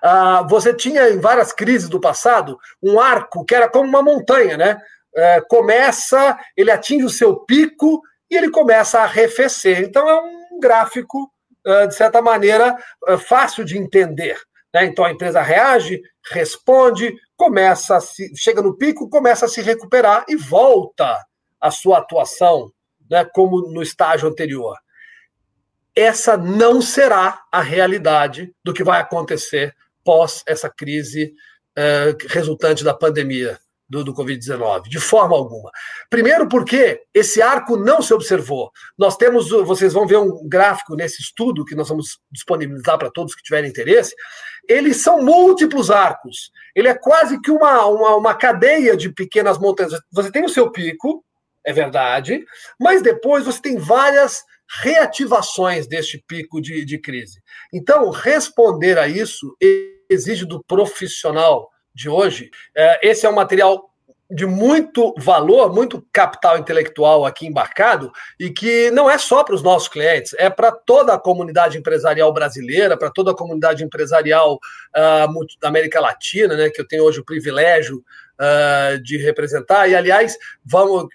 [0.04, 4.56] uh, você tinha em várias crises do passado um arco que era como uma montanha,
[4.56, 4.80] né?
[5.16, 9.80] Uh, começa, ele atinge o seu pico e ele começa a arrefecer.
[9.80, 11.30] Então é um gráfico,
[11.64, 12.76] uh, de certa maneira,
[13.20, 14.37] fácil de entender.
[14.76, 14.84] Né?
[14.84, 20.36] Então a empresa reage, responde, começa se, chega no pico, começa a se recuperar e
[20.36, 21.16] volta
[21.58, 22.70] à sua atuação,
[23.10, 24.76] né, como no estágio anterior.
[25.96, 31.32] Essa não será a realidade do que vai acontecer pós essa crise
[31.74, 33.58] eh, resultante da pandemia
[33.88, 35.70] do, do Covid-19, de forma alguma.
[36.11, 38.70] Primeiro, porque esse arco não se observou.
[38.99, 43.35] Nós temos, vocês vão ver um gráfico nesse estudo que nós vamos disponibilizar para todos
[43.35, 44.14] que tiverem interesse.
[44.68, 46.51] Eles são múltiplos arcos.
[46.75, 50.01] Ele é quase que uma, uma, uma cadeia de pequenas montanhas.
[50.12, 51.25] Você tem o seu pico,
[51.64, 52.44] é verdade,
[52.81, 54.42] mas depois você tem várias
[54.83, 57.40] reativações deste pico de, de crise.
[57.72, 59.57] Então, responder a isso
[60.11, 62.50] exige do profissional de hoje.
[62.76, 63.90] É, esse é um material
[64.28, 69.62] de muito valor, muito capital intelectual aqui embarcado e que não é só para os
[69.62, 75.46] nossos clientes, é para toda a comunidade empresarial brasileira, para toda a comunidade empresarial uh,
[75.61, 78.02] da América Latina, né, que eu tenho hoje o privilégio
[78.40, 79.88] uh, de representar.
[79.88, 81.07] E, aliás, vamos,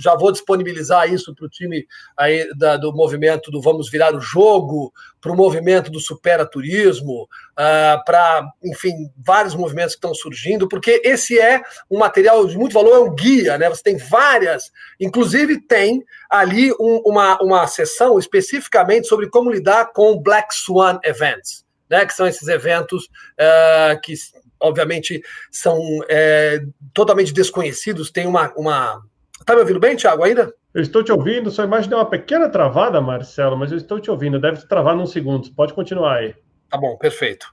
[0.00, 1.86] já vou disponibilizar isso para o time
[2.16, 7.22] aí da, do movimento do Vamos Virar o Jogo, para o movimento do Supera Turismo,
[7.22, 11.60] uh, para, enfim, vários movimentos que estão surgindo, porque esse é
[11.90, 13.68] um material de muito valor, é um guia, né?
[13.68, 20.20] Você tem várias, inclusive tem ali um, uma, uma sessão especificamente sobre como lidar com
[20.20, 21.66] Black Swan Events.
[21.90, 24.12] Né, que são esses eventos uh, que
[24.60, 26.60] obviamente, são é,
[26.92, 28.10] totalmente desconhecidos.
[28.10, 29.02] Tem uma, uma.
[29.44, 30.52] Tá me ouvindo bem, Thiago, ainda?
[30.74, 34.10] Eu estou te ouvindo, sua imagem deu uma pequena travada, Marcelo, mas eu estou te
[34.10, 34.40] ouvindo.
[34.40, 35.50] Deve travar num segundo.
[35.54, 36.34] Pode continuar aí.
[36.68, 37.46] Tá bom, perfeito.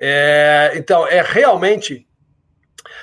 [0.00, 2.06] É, então, é realmente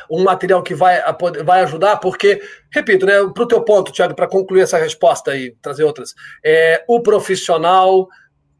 [0.10, 1.02] um material que vai,
[1.43, 2.41] vai ajudar, porque,
[2.72, 6.84] repito, né, para o teu ponto, Thiago, para concluir essa resposta e trazer outras, é,
[6.88, 8.08] o profissional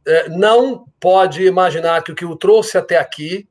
[0.06, 3.48] é, não pode imaginar que o que o trouxe até aqui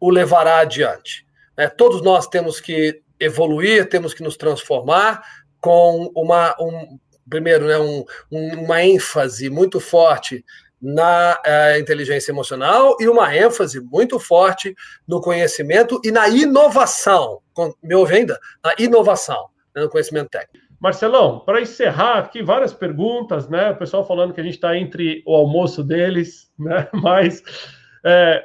[0.00, 1.26] o levará adiante.
[1.56, 1.68] Né?
[1.68, 5.22] Todos nós temos que evoluir, temos que nos transformar
[5.60, 10.44] com uma, um, primeiro, né, um, uma ênfase muito forte
[10.80, 14.74] na uh, inteligência emocional e uma ênfase muito forte
[15.08, 17.40] no conhecimento e na inovação.
[17.82, 18.38] Me ouve ainda?
[18.62, 20.66] Na inovação, né, no conhecimento técnico.
[20.78, 23.70] Marcelão, para encerrar aqui, várias perguntas, né?
[23.70, 26.86] O pessoal falando que a gente está entre o almoço deles, né?
[26.92, 27.42] Mas
[28.04, 28.44] é,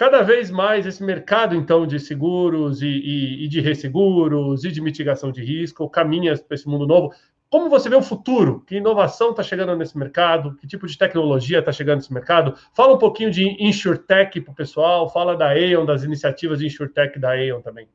[0.00, 4.80] cada vez mais esse mercado, então, de seguros e, e, e de resseguros e de
[4.80, 7.12] mitigação de risco caminha para esse mundo novo.
[7.50, 8.64] Como você vê o futuro?
[8.66, 10.56] Que inovação está chegando nesse mercado?
[10.56, 12.54] Que tipo de tecnologia está chegando nesse mercado?
[12.74, 17.18] Fala um pouquinho de InsurTech para o pessoal, fala da Aon, das iniciativas de InsurTech
[17.18, 17.86] da Aon também.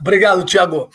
[0.00, 0.88] Obrigado, Tiago.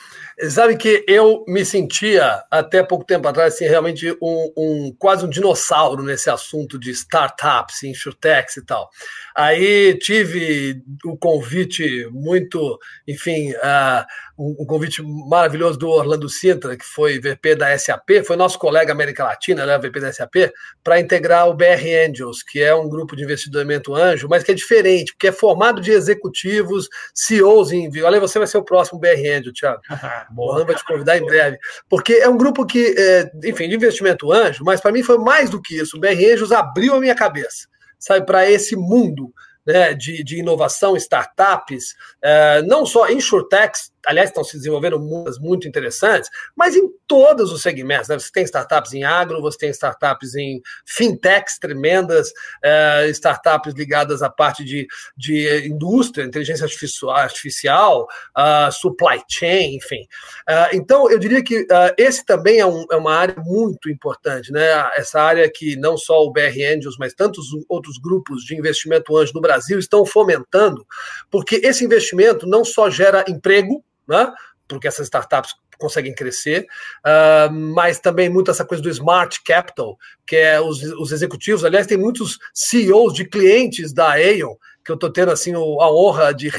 [0.49, 5.29] Sabe que eu me sentia até pouco tempo atrás assim, realmente um, um, quase um
[5.29, 8.89] dinossauro nesse assunto de startups, insurtechs e tal.
[9.33, 14.05] Aí tive o convite muito, enfim, uh,
[14.37, 19.23] um, convite maravilhoso do Orlando Sintra, que foi VP da SAP, foi nosso colega América
[19.23, 20.51] Latina, né, VP da SAP,
[20.83, 24.55] para integrar o BR Angels, que é um grupo de investimento anjo, mas que é
[24.55, 27.89] diferente, porque é formado de executivos, CEOs em.
[28.03, 29.81] Olha, você vai ser o próximo BR Angel, Thiago.
[30.35, 31.57] o vai te convidar em breve.
[31.89, 35.49] Porque é um grupo que, é, enfim, de investimento anjo, mas para mim foi mais
[35.49, 35.97] do que isso.
[35.97, 36.13] O BR
[36.51, 37.67] abriu a minha cabeça,
[37.99, 39.33] sabe, para esse mundo
[39.65, 45.67] né, de, de inovação, startups, é, não só insurtechs, aliás, estão se desenvolvendo muitas muito
[45.67, 48.07] interessantes, mas em todos os segmentos.
[48.07, 48.17] Né?
[48.17, 52.31] Você tem startups em agro, você tem startups em fintechs tremendas,
[52.63, 60.01] é, startups ligadas à parte de, de indústria, inteligência artificial, uh, supply chain, enfim.
[60.47, 64.51] Uh, então, eu diria que uh, esse também é, um, é, uma área muito importante,
[64.51, 64.89] né?
[64.95, 69.33] Essa área que não só o BR Angels, mas tantos outros grupos de investimento anjo
[69.33, 70.85] no Brasil estão fomentando,
[71.29, 74.31] porque esse investimento não só gera emprego, né?
[74.67, 76.65] porque essas startups conseguem crescer,
[77.05, 81.65] uh, mas também muito essa coisa do smart capital, que é os, os executivos.
[81.65, 86.31] Aliás, tem muitos CEOs de clientes da Aeon que eu estou tendo assim a honra
[86.31, 86.49] de,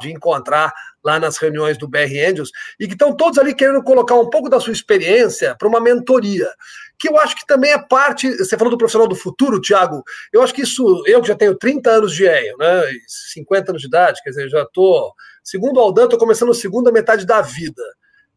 [0.00, 0.72] de encontrar
[1.04, 2.50] lá nas reuniões do BR Angels,
[2.80, 6.48] e que estão todos ali querendo colocar um pouco da sua experiência para uma mentoria,
[6.98, 8.28] que eu acho que também é parte.
[8.38, 10.02] Você falou do profissional do futuro, Tiago.
[10.32, 12.82] Eu acho que isso, eu que já tenho 30 anos de EIO, né,
[13.34, 15.12] 50 anos de idade, quer dizer, já estou,
[15.44, 17.82] segundo o Aldan, estou começando a segunda metade da vida.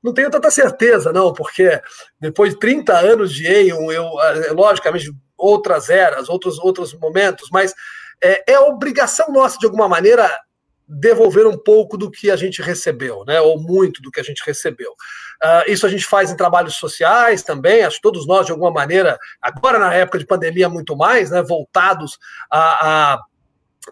[0.03, 1.81] Não tenho tanta certeza, não, porque
[2.19, 7.73] depois de 30 anos de EIO, eu, é, logicamente, outras eras, outros, outros momentos, mas
[8.21, 10.29] é, é obrigação nossa, de alguma maneira,
[10.87, 13.41] devolver um pouco do que a gente recebeu, né?
[13.41, 14.91] Ou muito do que a gente recebeu.
[14.91, 18.71] Uh, isso a gente faz em trabalhos sociais também, acho que todos nós, de alguma
[18.71, 21.43] maneira, agora na época de pandemia, muito mais, né?
[21.43, 22.17] Voltados
[22.49, 23.19] a, a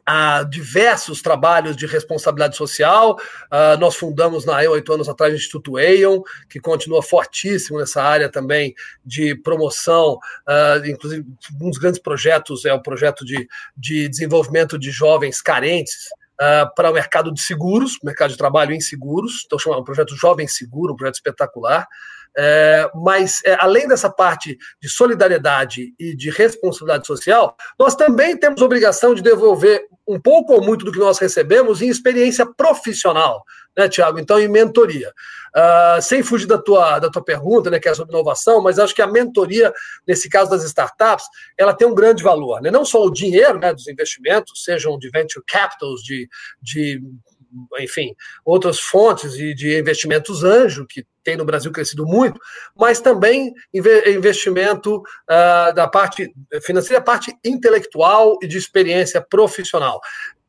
[0.06, 3.18] a diversos trabalhos de responsabilidade social.
[3.46, 8.02] Uh, nós fundamos na EON oito anos atrás o Instituto EON, que continua fortíssimo nessa
[8.02, 8.74] área também
[9.06, 10.20] de promoção.
[10.48, 11.26] Uh, inclusive,
[11.62, 16.08] um dos grandes projetos é o projeto de, de desenvolvimento de jovens carentes
[16.42, 19.44] uh, para o mercado de seguros, mercado de trabalho em seguros.
[19.46, 21.88] Então, chamado um projeto Jovem Seguro, um projeto espetacular.
[22.38, 28.62] É, mas, é, além dessa parte de solidariedade e de responsabilidade social, nós também temos
[28.62, 33.44] obrigação de devolver um pouco ou muito do que nós recebemos em experiência profissional,
[33.76, 34.20] né, Tiago?
[34.20, 35.12] Então, em mentoria.
[35.56, 38.94] Uh, sem fugir da tua, da tua pergunta, né, que é sobre inovação, mas acho
[38.94, 39.74] que a mentoria,
[40.06, 41.26] nesse caso das startups,
[41.58, 42.62] ela tem um grande valor.
[42.62, 42.70] Né?
[42.70, 46.28] Não só o dinheiro né, dos investimentos, sejam de venture capitals, de,
[46.62, 47.02] de
[47.80, 52.40] enfim, outras fontes de, de investimentos anjo, que tem no Brasil crescido muito,
[52.78, 56.32] mas também investimento uh, da parte
[56.62, 60.00] financeira, parte intelectual e de experiência profissional.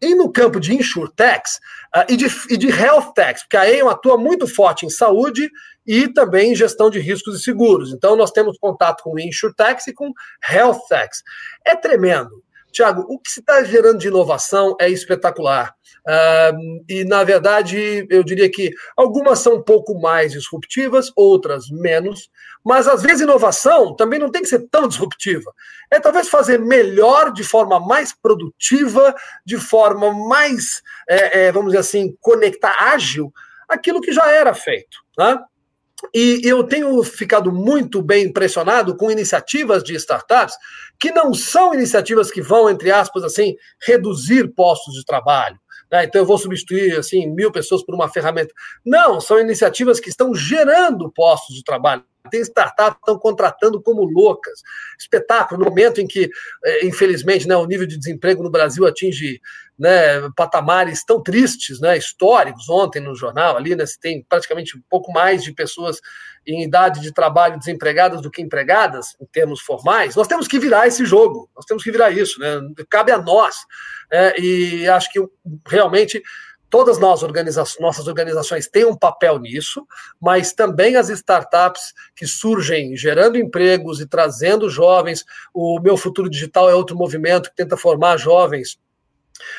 [0.01, 1.55] E no campo de insurtechs
[1.97, 5.49] uh, e, de, e de health techs, porque a Aon atua muito forte em saúde
[5.87, 7.93] e também em gestão de riscos e seguros.
[7.93, 10.13] Então, nós temos contato com insurtechs e com
[10.47, 11.23] health techs.
[11.65, 12.43] É tremendo.
[12.77, 15.75] Tiago, o que se está gerando de inovação é espetacular.
[16.07, 22.29] Uh, e, na verdade, eu diria que algumas são um pouco mais disruptivas, outras menos,
[22.63, 25.51] mas às vezes inovação também não tem que ser tão disruptiva.
[25.91, 29.15] É talvez fazer melhor, de forma mais produtiva,
[29.45, 33.33] de forma mais, é, é, vamos dizer assim, conectar ágil
[33.67, 34.99] aquilo que já era feito.
[35.17, 35.39] Né?
[36.15, 40.55] E eu tenho ficado muito bem impressionado com iniciativas de startups
[41.01, 45.59] que não são iniciativas que vão, entre aspas, assim, reduzir postos de trabalho.
[45.91, 46.05] Né?
[46.05, 48.53] Então eu vou substituir assim mil pessoas por uma ferramenta.
[48.85, 54.05] Não, são iniciativas que estão gerando postos de trabalho tem startups que estão contratando como
[54.05, 54.63] loucas.
[54.99, 56.31] Espetáculo, no momento em que,
[56.65, 59.41] é, infelizmente, né, o nível de desemprego no Brasil atinge
[59.79, 62.69] né, patamares tão tristes, né, históricos.
[62.69, 66.01] Ontem no jornal ali, né, se tem praticamente um pouco mais de pessoas
[66.47, 70.15] em idade de trabalho desempregadas do que empregadas, em termos formais.
[70.15, 72.41] Nós temos que virar esse jogo, nós temos que virar isso.
[72.41, 73.57] Né, cabe a nós.
[74.11, 75.21] É, e acho que
[75.67, 76.23] realmente
[76.69, 79.87] Todas nós, organiza nossas organizações têm um papel nisso,
[80.21, 85.25] mas também as startups que surgem gerando empregos e trazendo jovens.
[85.55, 88.79] O Meu Futuro Digital é outro movimento que tenta formar jovens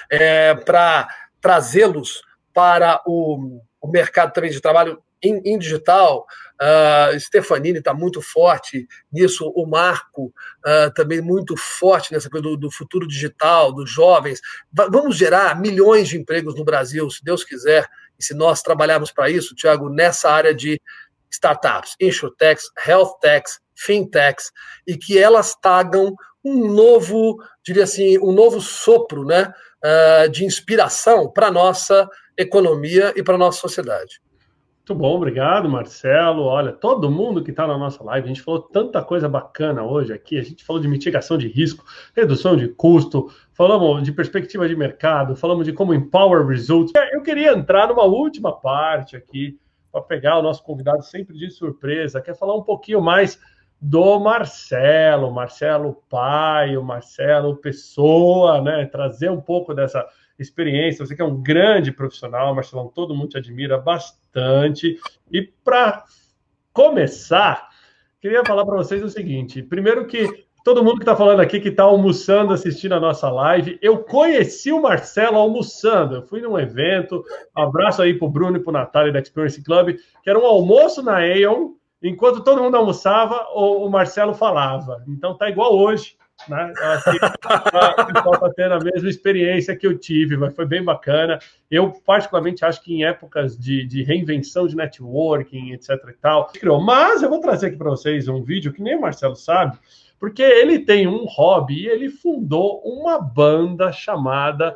[0.09, 1.07] é, para
[1.39, 6.25] trazê-los para o, o mercado também de trabalho em, em digital.
[6.59, 10.33] Uh, Stefanini está muito forte nisso, o Marco
[10.65, 14.41] uh, também muito forte nessa coisa do, do, futuro digital, dos jovens.
[14.71, 17.87] V vamos gerar milhões de empregos no Brasil, se Deus quiser,
[18.19, 20.81] e se nós trabalharmos para isso, Tiago, nessa área de
[21.29, 24.51] startups, insurtechs, health techs, fintechs,
[24.87, 29.53] e que elas tragam um novo, diria assim, um novo sopro né,
[29.83, 34.21] uh, de inspiração para a nossa economia e para a nossa sociedade.
[34.87, 36.43] Muito bom, obrigado, Marcelo.
[36.43, 40.13] Olha, todo mundo que está na nossa live, a gente falou tanta coisa bacana hoje
[40.13, 40.39] aqui.
[40.39, 41.83] A gente falou de mitigação de risco,
[42.15, 46.93] redução de custo, falamos de perspectiva de mercado, falamos de como empower results.
[47.11, 49.59] Eu queria entrar numa última parte aqui
[49.91, 53.37] para pegar o nosso convidado sempre de surpresa, quer falar um pouquinho mais
[53.81, 58.85] do Marcelo, Marcelo pai, o Marcelo pessoa, né?
[58.85, 60.07] Trazer um pouco dessa
[60.39, 61.05] experiência.
[61.05, 64.99] Você que é um grande profissional, Marcelão, todo mundo te admira bastante.
[65.31, 66.03] E para
[66.73, 67.69] começar,
[68.21, 71.69] queria falar para vocês o seguinte: primeiro que todo mundo que está falando aqui, que
[71.69, 76.15] está almoçando, assistindo a nossa live, eu conheci o Marcelo almoçando.
[76.15, 77.23] Eu fui num evento,
[77.55, 80.45] abraço aí para o Bruno e para o Natália da Experience Club, que era um
[80.45, 81.71] almoço na Aeon,
[82.03, 85.01] enquanto todo mundo almoçava, o, Marcelo falava.
[85.07, 86.17] Então tá igual hoje.
[86.47, 86.71] Né?
[86.71, 91.39] Está tendo a mesma experiência que eu tive, mas foi bem bacana.
[91.69, 95.91] Eu, particularmente, acho que em épocas de, de reinvenção de networking, etc.
[96.09, 96.51] e tal,
[96.83, 99.77] mas eu vou trazer aqui para vocês um vídeo que nem o Marcelo sabe
[100.19, 104.75] porque ele tem um hobby e ele fundou uma banda chamada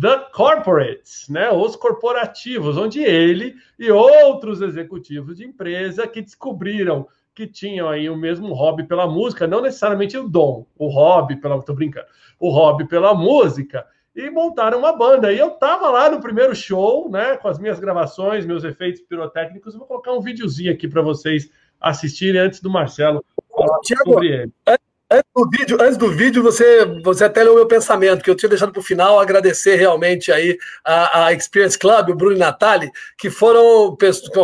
[0.00, 1.50] The Corporates, né?
[1.50, 8.16] Os corporativos, onde ele e outros executivos de empresa que descobriram que tinham aí o
[8.16, 12.06] mesmo hobby pela música, não necessariamente o dom, o hobby pela, tô brincando,
[12.38, 15.32] o hobby pela música, e montaram uma banda.
[15.32, 19.72] E eu tava lá no primeiro show, né, com as minhas gravações, meus efeitos pirotécnicos.
[19.72, 24.28] Eu vou colocar um videozinho aqui para vocês assistirem antes do Marcelo falar Tiago, sobre
[24.28, 24.52] ele.
[24.66, 24.91] Antes
[25.34, 28.48] do vídeo, antes do vídeo você, você até leu o meu pensamento, que eu tinha
[28.48, 32.90] deixado para o final, agradecer realmente aí a, a, Experience Club, o Bruno e Natali,
[33.18, 33.96] que foram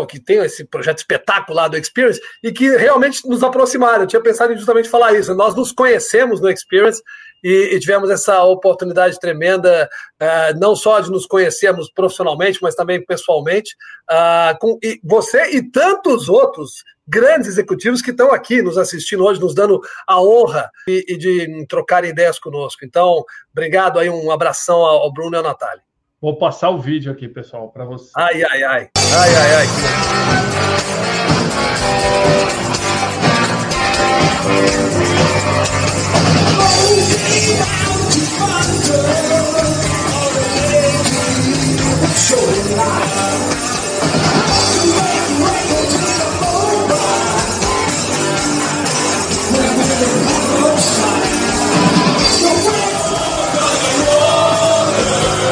[0.09, 4.03] que tem esse projeto espetacular do Experience e que realmente nos aproximaram.
[4.03, 5.35] Eu tinha pensado em justamente falar isso.
[5.35, 7.03] Nós nos conhecemos no Experience
[7.43, 9.89] e, e tivemos essa oportunidade tremenda,
[10.21, 13.77] uh, não só de nos conhecermos profissionalmente, mas também pessoalmente.
[14.11, 19.41] Uh, com, e você e tantos outros grandes executivos que estão aqui nos assistindo hoje,
[19.41, 22.85] nos dando a honra e, e de trocar ideias conosco.
[22.85, 25.83] Então, obrigado aí, um abração ao Bruno e ao Natália.
[26.21, 28.11] Vou passar o vídeo aqui, pessoal, para você.
[28.17, 28.91] Ai, ai, ai.
[29.15, 29.67] Ai, ai, ai.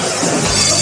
[0.08, 0.75] Oh!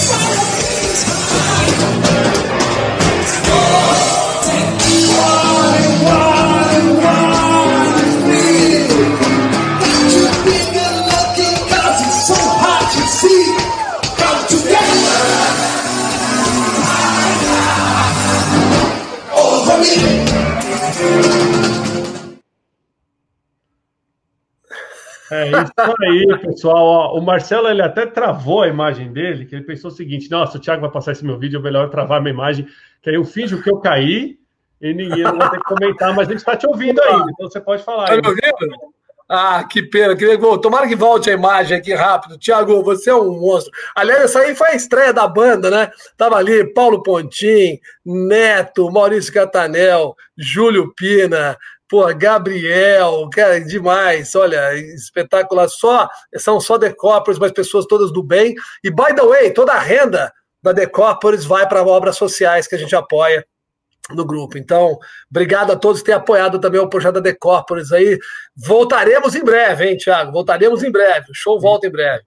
[25.35, 27.17] É isso aí, pessoal.
[27.17, 30.61] o Marcelo ele até travou a imagem dele, que ele pensou o seguinte: nossa, o
[30.61, 32.67] Thiago vai passar esse meu vídeo, é melhor travar minha imagem,
[33.03, 34.39] que aí eu finjo que eu caí
[34.81, 37.61] e ninguém vai ter que comentar, mas a gente está te ouvindo ainda, então você
[37.61, 38.05] pode falar.
[38.05, 38.95] Está me ouvindo?
[39.29, 40.15] Ah, que pena.
[40.15, 40.39] Queria...
[40.59, 42.39] Tomara que volte a imagem aqui rápido.
[42.39, 43.73] Tiago, você é um monstro.
[43.97, 45.91] Aliás, essa aí foi a estreia da banda, né?
[46.17, 51.57] Tava ali Paulo Pontim, Neto, Maurício Catanel, Júlio Pina,
[51.95, 54.35] pô, Gabriel, cara, demais.
[54.35, 55.69] Olha, espetacular.
[55.69, 58.57] Só, são só Decópolis, mas pessoas todas do bem.
[58.83, 62.79] E, by the way, toda a renda da Decópolis vai para obras sociais que a
[62.79, 63.47] gente apoia
[64.11, 64.59] no grupo.
[64.59, 64.99] Então,
[65.31, 68.19] obrigado a todos que têm apoiado também o projeto da Decópolis aí.
[68.57, 70.33] Voltaremos em breve, hein, Thiago?
[70.33, 71.31] Voltaremos em breve.
[71.31, 72.25] O show volta em breve.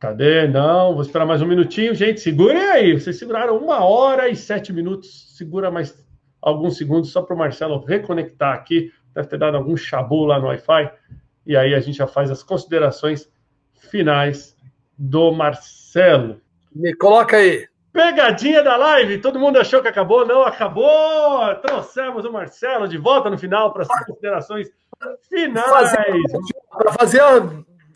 [0.00, 0.48] Cadê?
[0.48, 1.94] Não, vou esperar mais um minutinho.
[1.94, 2.98] Gente, segurem aí.
[2.98, 5.36] Vocês seguraram uma hora e sete minutos.
[5.36, 6.07] Segura mais
[6.40, 8.92] alguns segundos só para o Marcelo reconectar aqui.
[9.14, 10.90] Deve ter dado algum chabu lá no Wi-Fi.
[11.46, 13.30] E aí a gente já faz as considerações
[13.74, 14.56] finais
[14.96, 16.40] do Marcelo.
[16.74, 17.66] Me coloca aí.
[17.92, 21.54] Pegadinha da live, todo mundo achou que acabou, não acabou.
[21.56, 24.68] Trouxemos o Marcelo de volta no final para as considerações
[25.28, 25.92] finais.
[26.70, 27.22] Para fazer,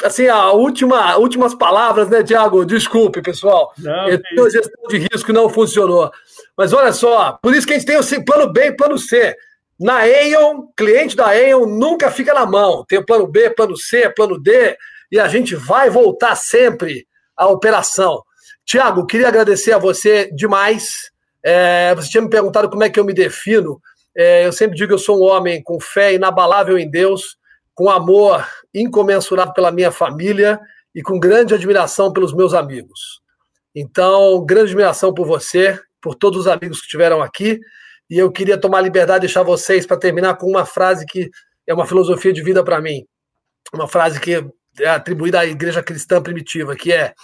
[0.05, 2.65] assim a última, últimas palavras, né, Tiago?
[2.65, 3.73] Desculpe, pessoal.
[3.79, 6.11] Não, a gestão de risco não funcionou.
[6.57, 9.35] Mas olha só, por isso que a gente tem o plano B e plano C.
[9.81, 12.85] Na Aeon, cliente da Aeon nunca fica na mão.
[12.87, 14.77] Tem o plano B, plano C, plano D,
[15.11, 18.23] e a gente vai voltar sempre à operação.
[18.65, 21.11] Tiago, queria agradecer a você demais.
[21.45, 23.81] É, você tinha me perguntado como é que eu me defino.
[24.17, 27.37] É, eu sempre digo que eu sou um homem com fé inabalável em Deus,
[27.75, 30.61] com amor incomensurável pela minha família
[30.95, 33.21] e com grande admiração pelos meus amigos.
[33.75, 37.59] Então, grande admiração por você, por todos os amigos que estiveram aqui.
[38.11, 41.31] E eu queria tomar a liberdade de deixar vocês para terminar com uma frase que
[41.67, 43.07] é uma filosofia de vida para mim.
[43.73, 44.45] Uma frase que
[44.79, 47.15] é atribuída à igreja cristã primitiva, que é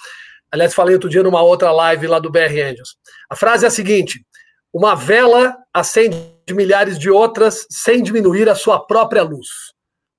[0.50, 2.96] Aliás, falei outro dia numa outra live lá do BR Angels.
[3.28, 4.24] A frase é a seguinte:
[4.72, 6.18] uma vela acende
[6.50, 9.48] milhares de outras sem diminuir a sua própria luz.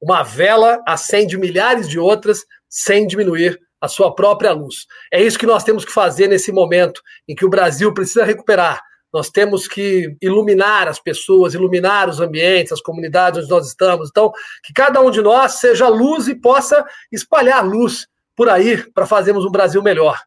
[0.02, 4.86] Uma vela acende milhares de outras sem diminuir a sua própria luz.
[5.12, 8.82] É isso que nós temos que fazer nesse momento em que o Brasil precisa recuperar.
[9.12, 14.10] Nós temos que iluminar as pessoas, iluminar os ambientes, as comunidades onde nós estamos.
[14.10, 14.32] Então,
[14.64, 19.46] que cada um de nós seja luz e possa espalhar luz por aí para fazermos
[19.46, 20.22] um Brasil melhor.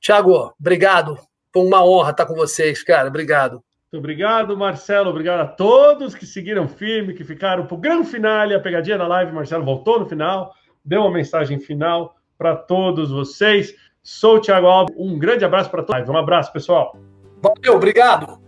[0.00, 1.18] Tiago, obrigado.
[1.52, 3.08] Foi uma honra estar com vocês, cara.
[3.08, 3.65] Obrigado.
[3.96, 5.08] Muito obrigado, Marcelo.
[5.08, 9.06] Obrigado a todos que seguiram firme, que ficaram para o grande finale, a pegadinha na
[9.06, 9.32] live.
[9.32, 13.74] Marcelo voltou no final, deu uma mensagem final para todos vocês.
[14.02, 14.94] Sou o Thiago Alves.
[14.98, 16.08] Um grande abraço para todos.
[16.10, 16.94] Um abraço, pessoal.
[17.40, 18.38] Valeu, obrigado.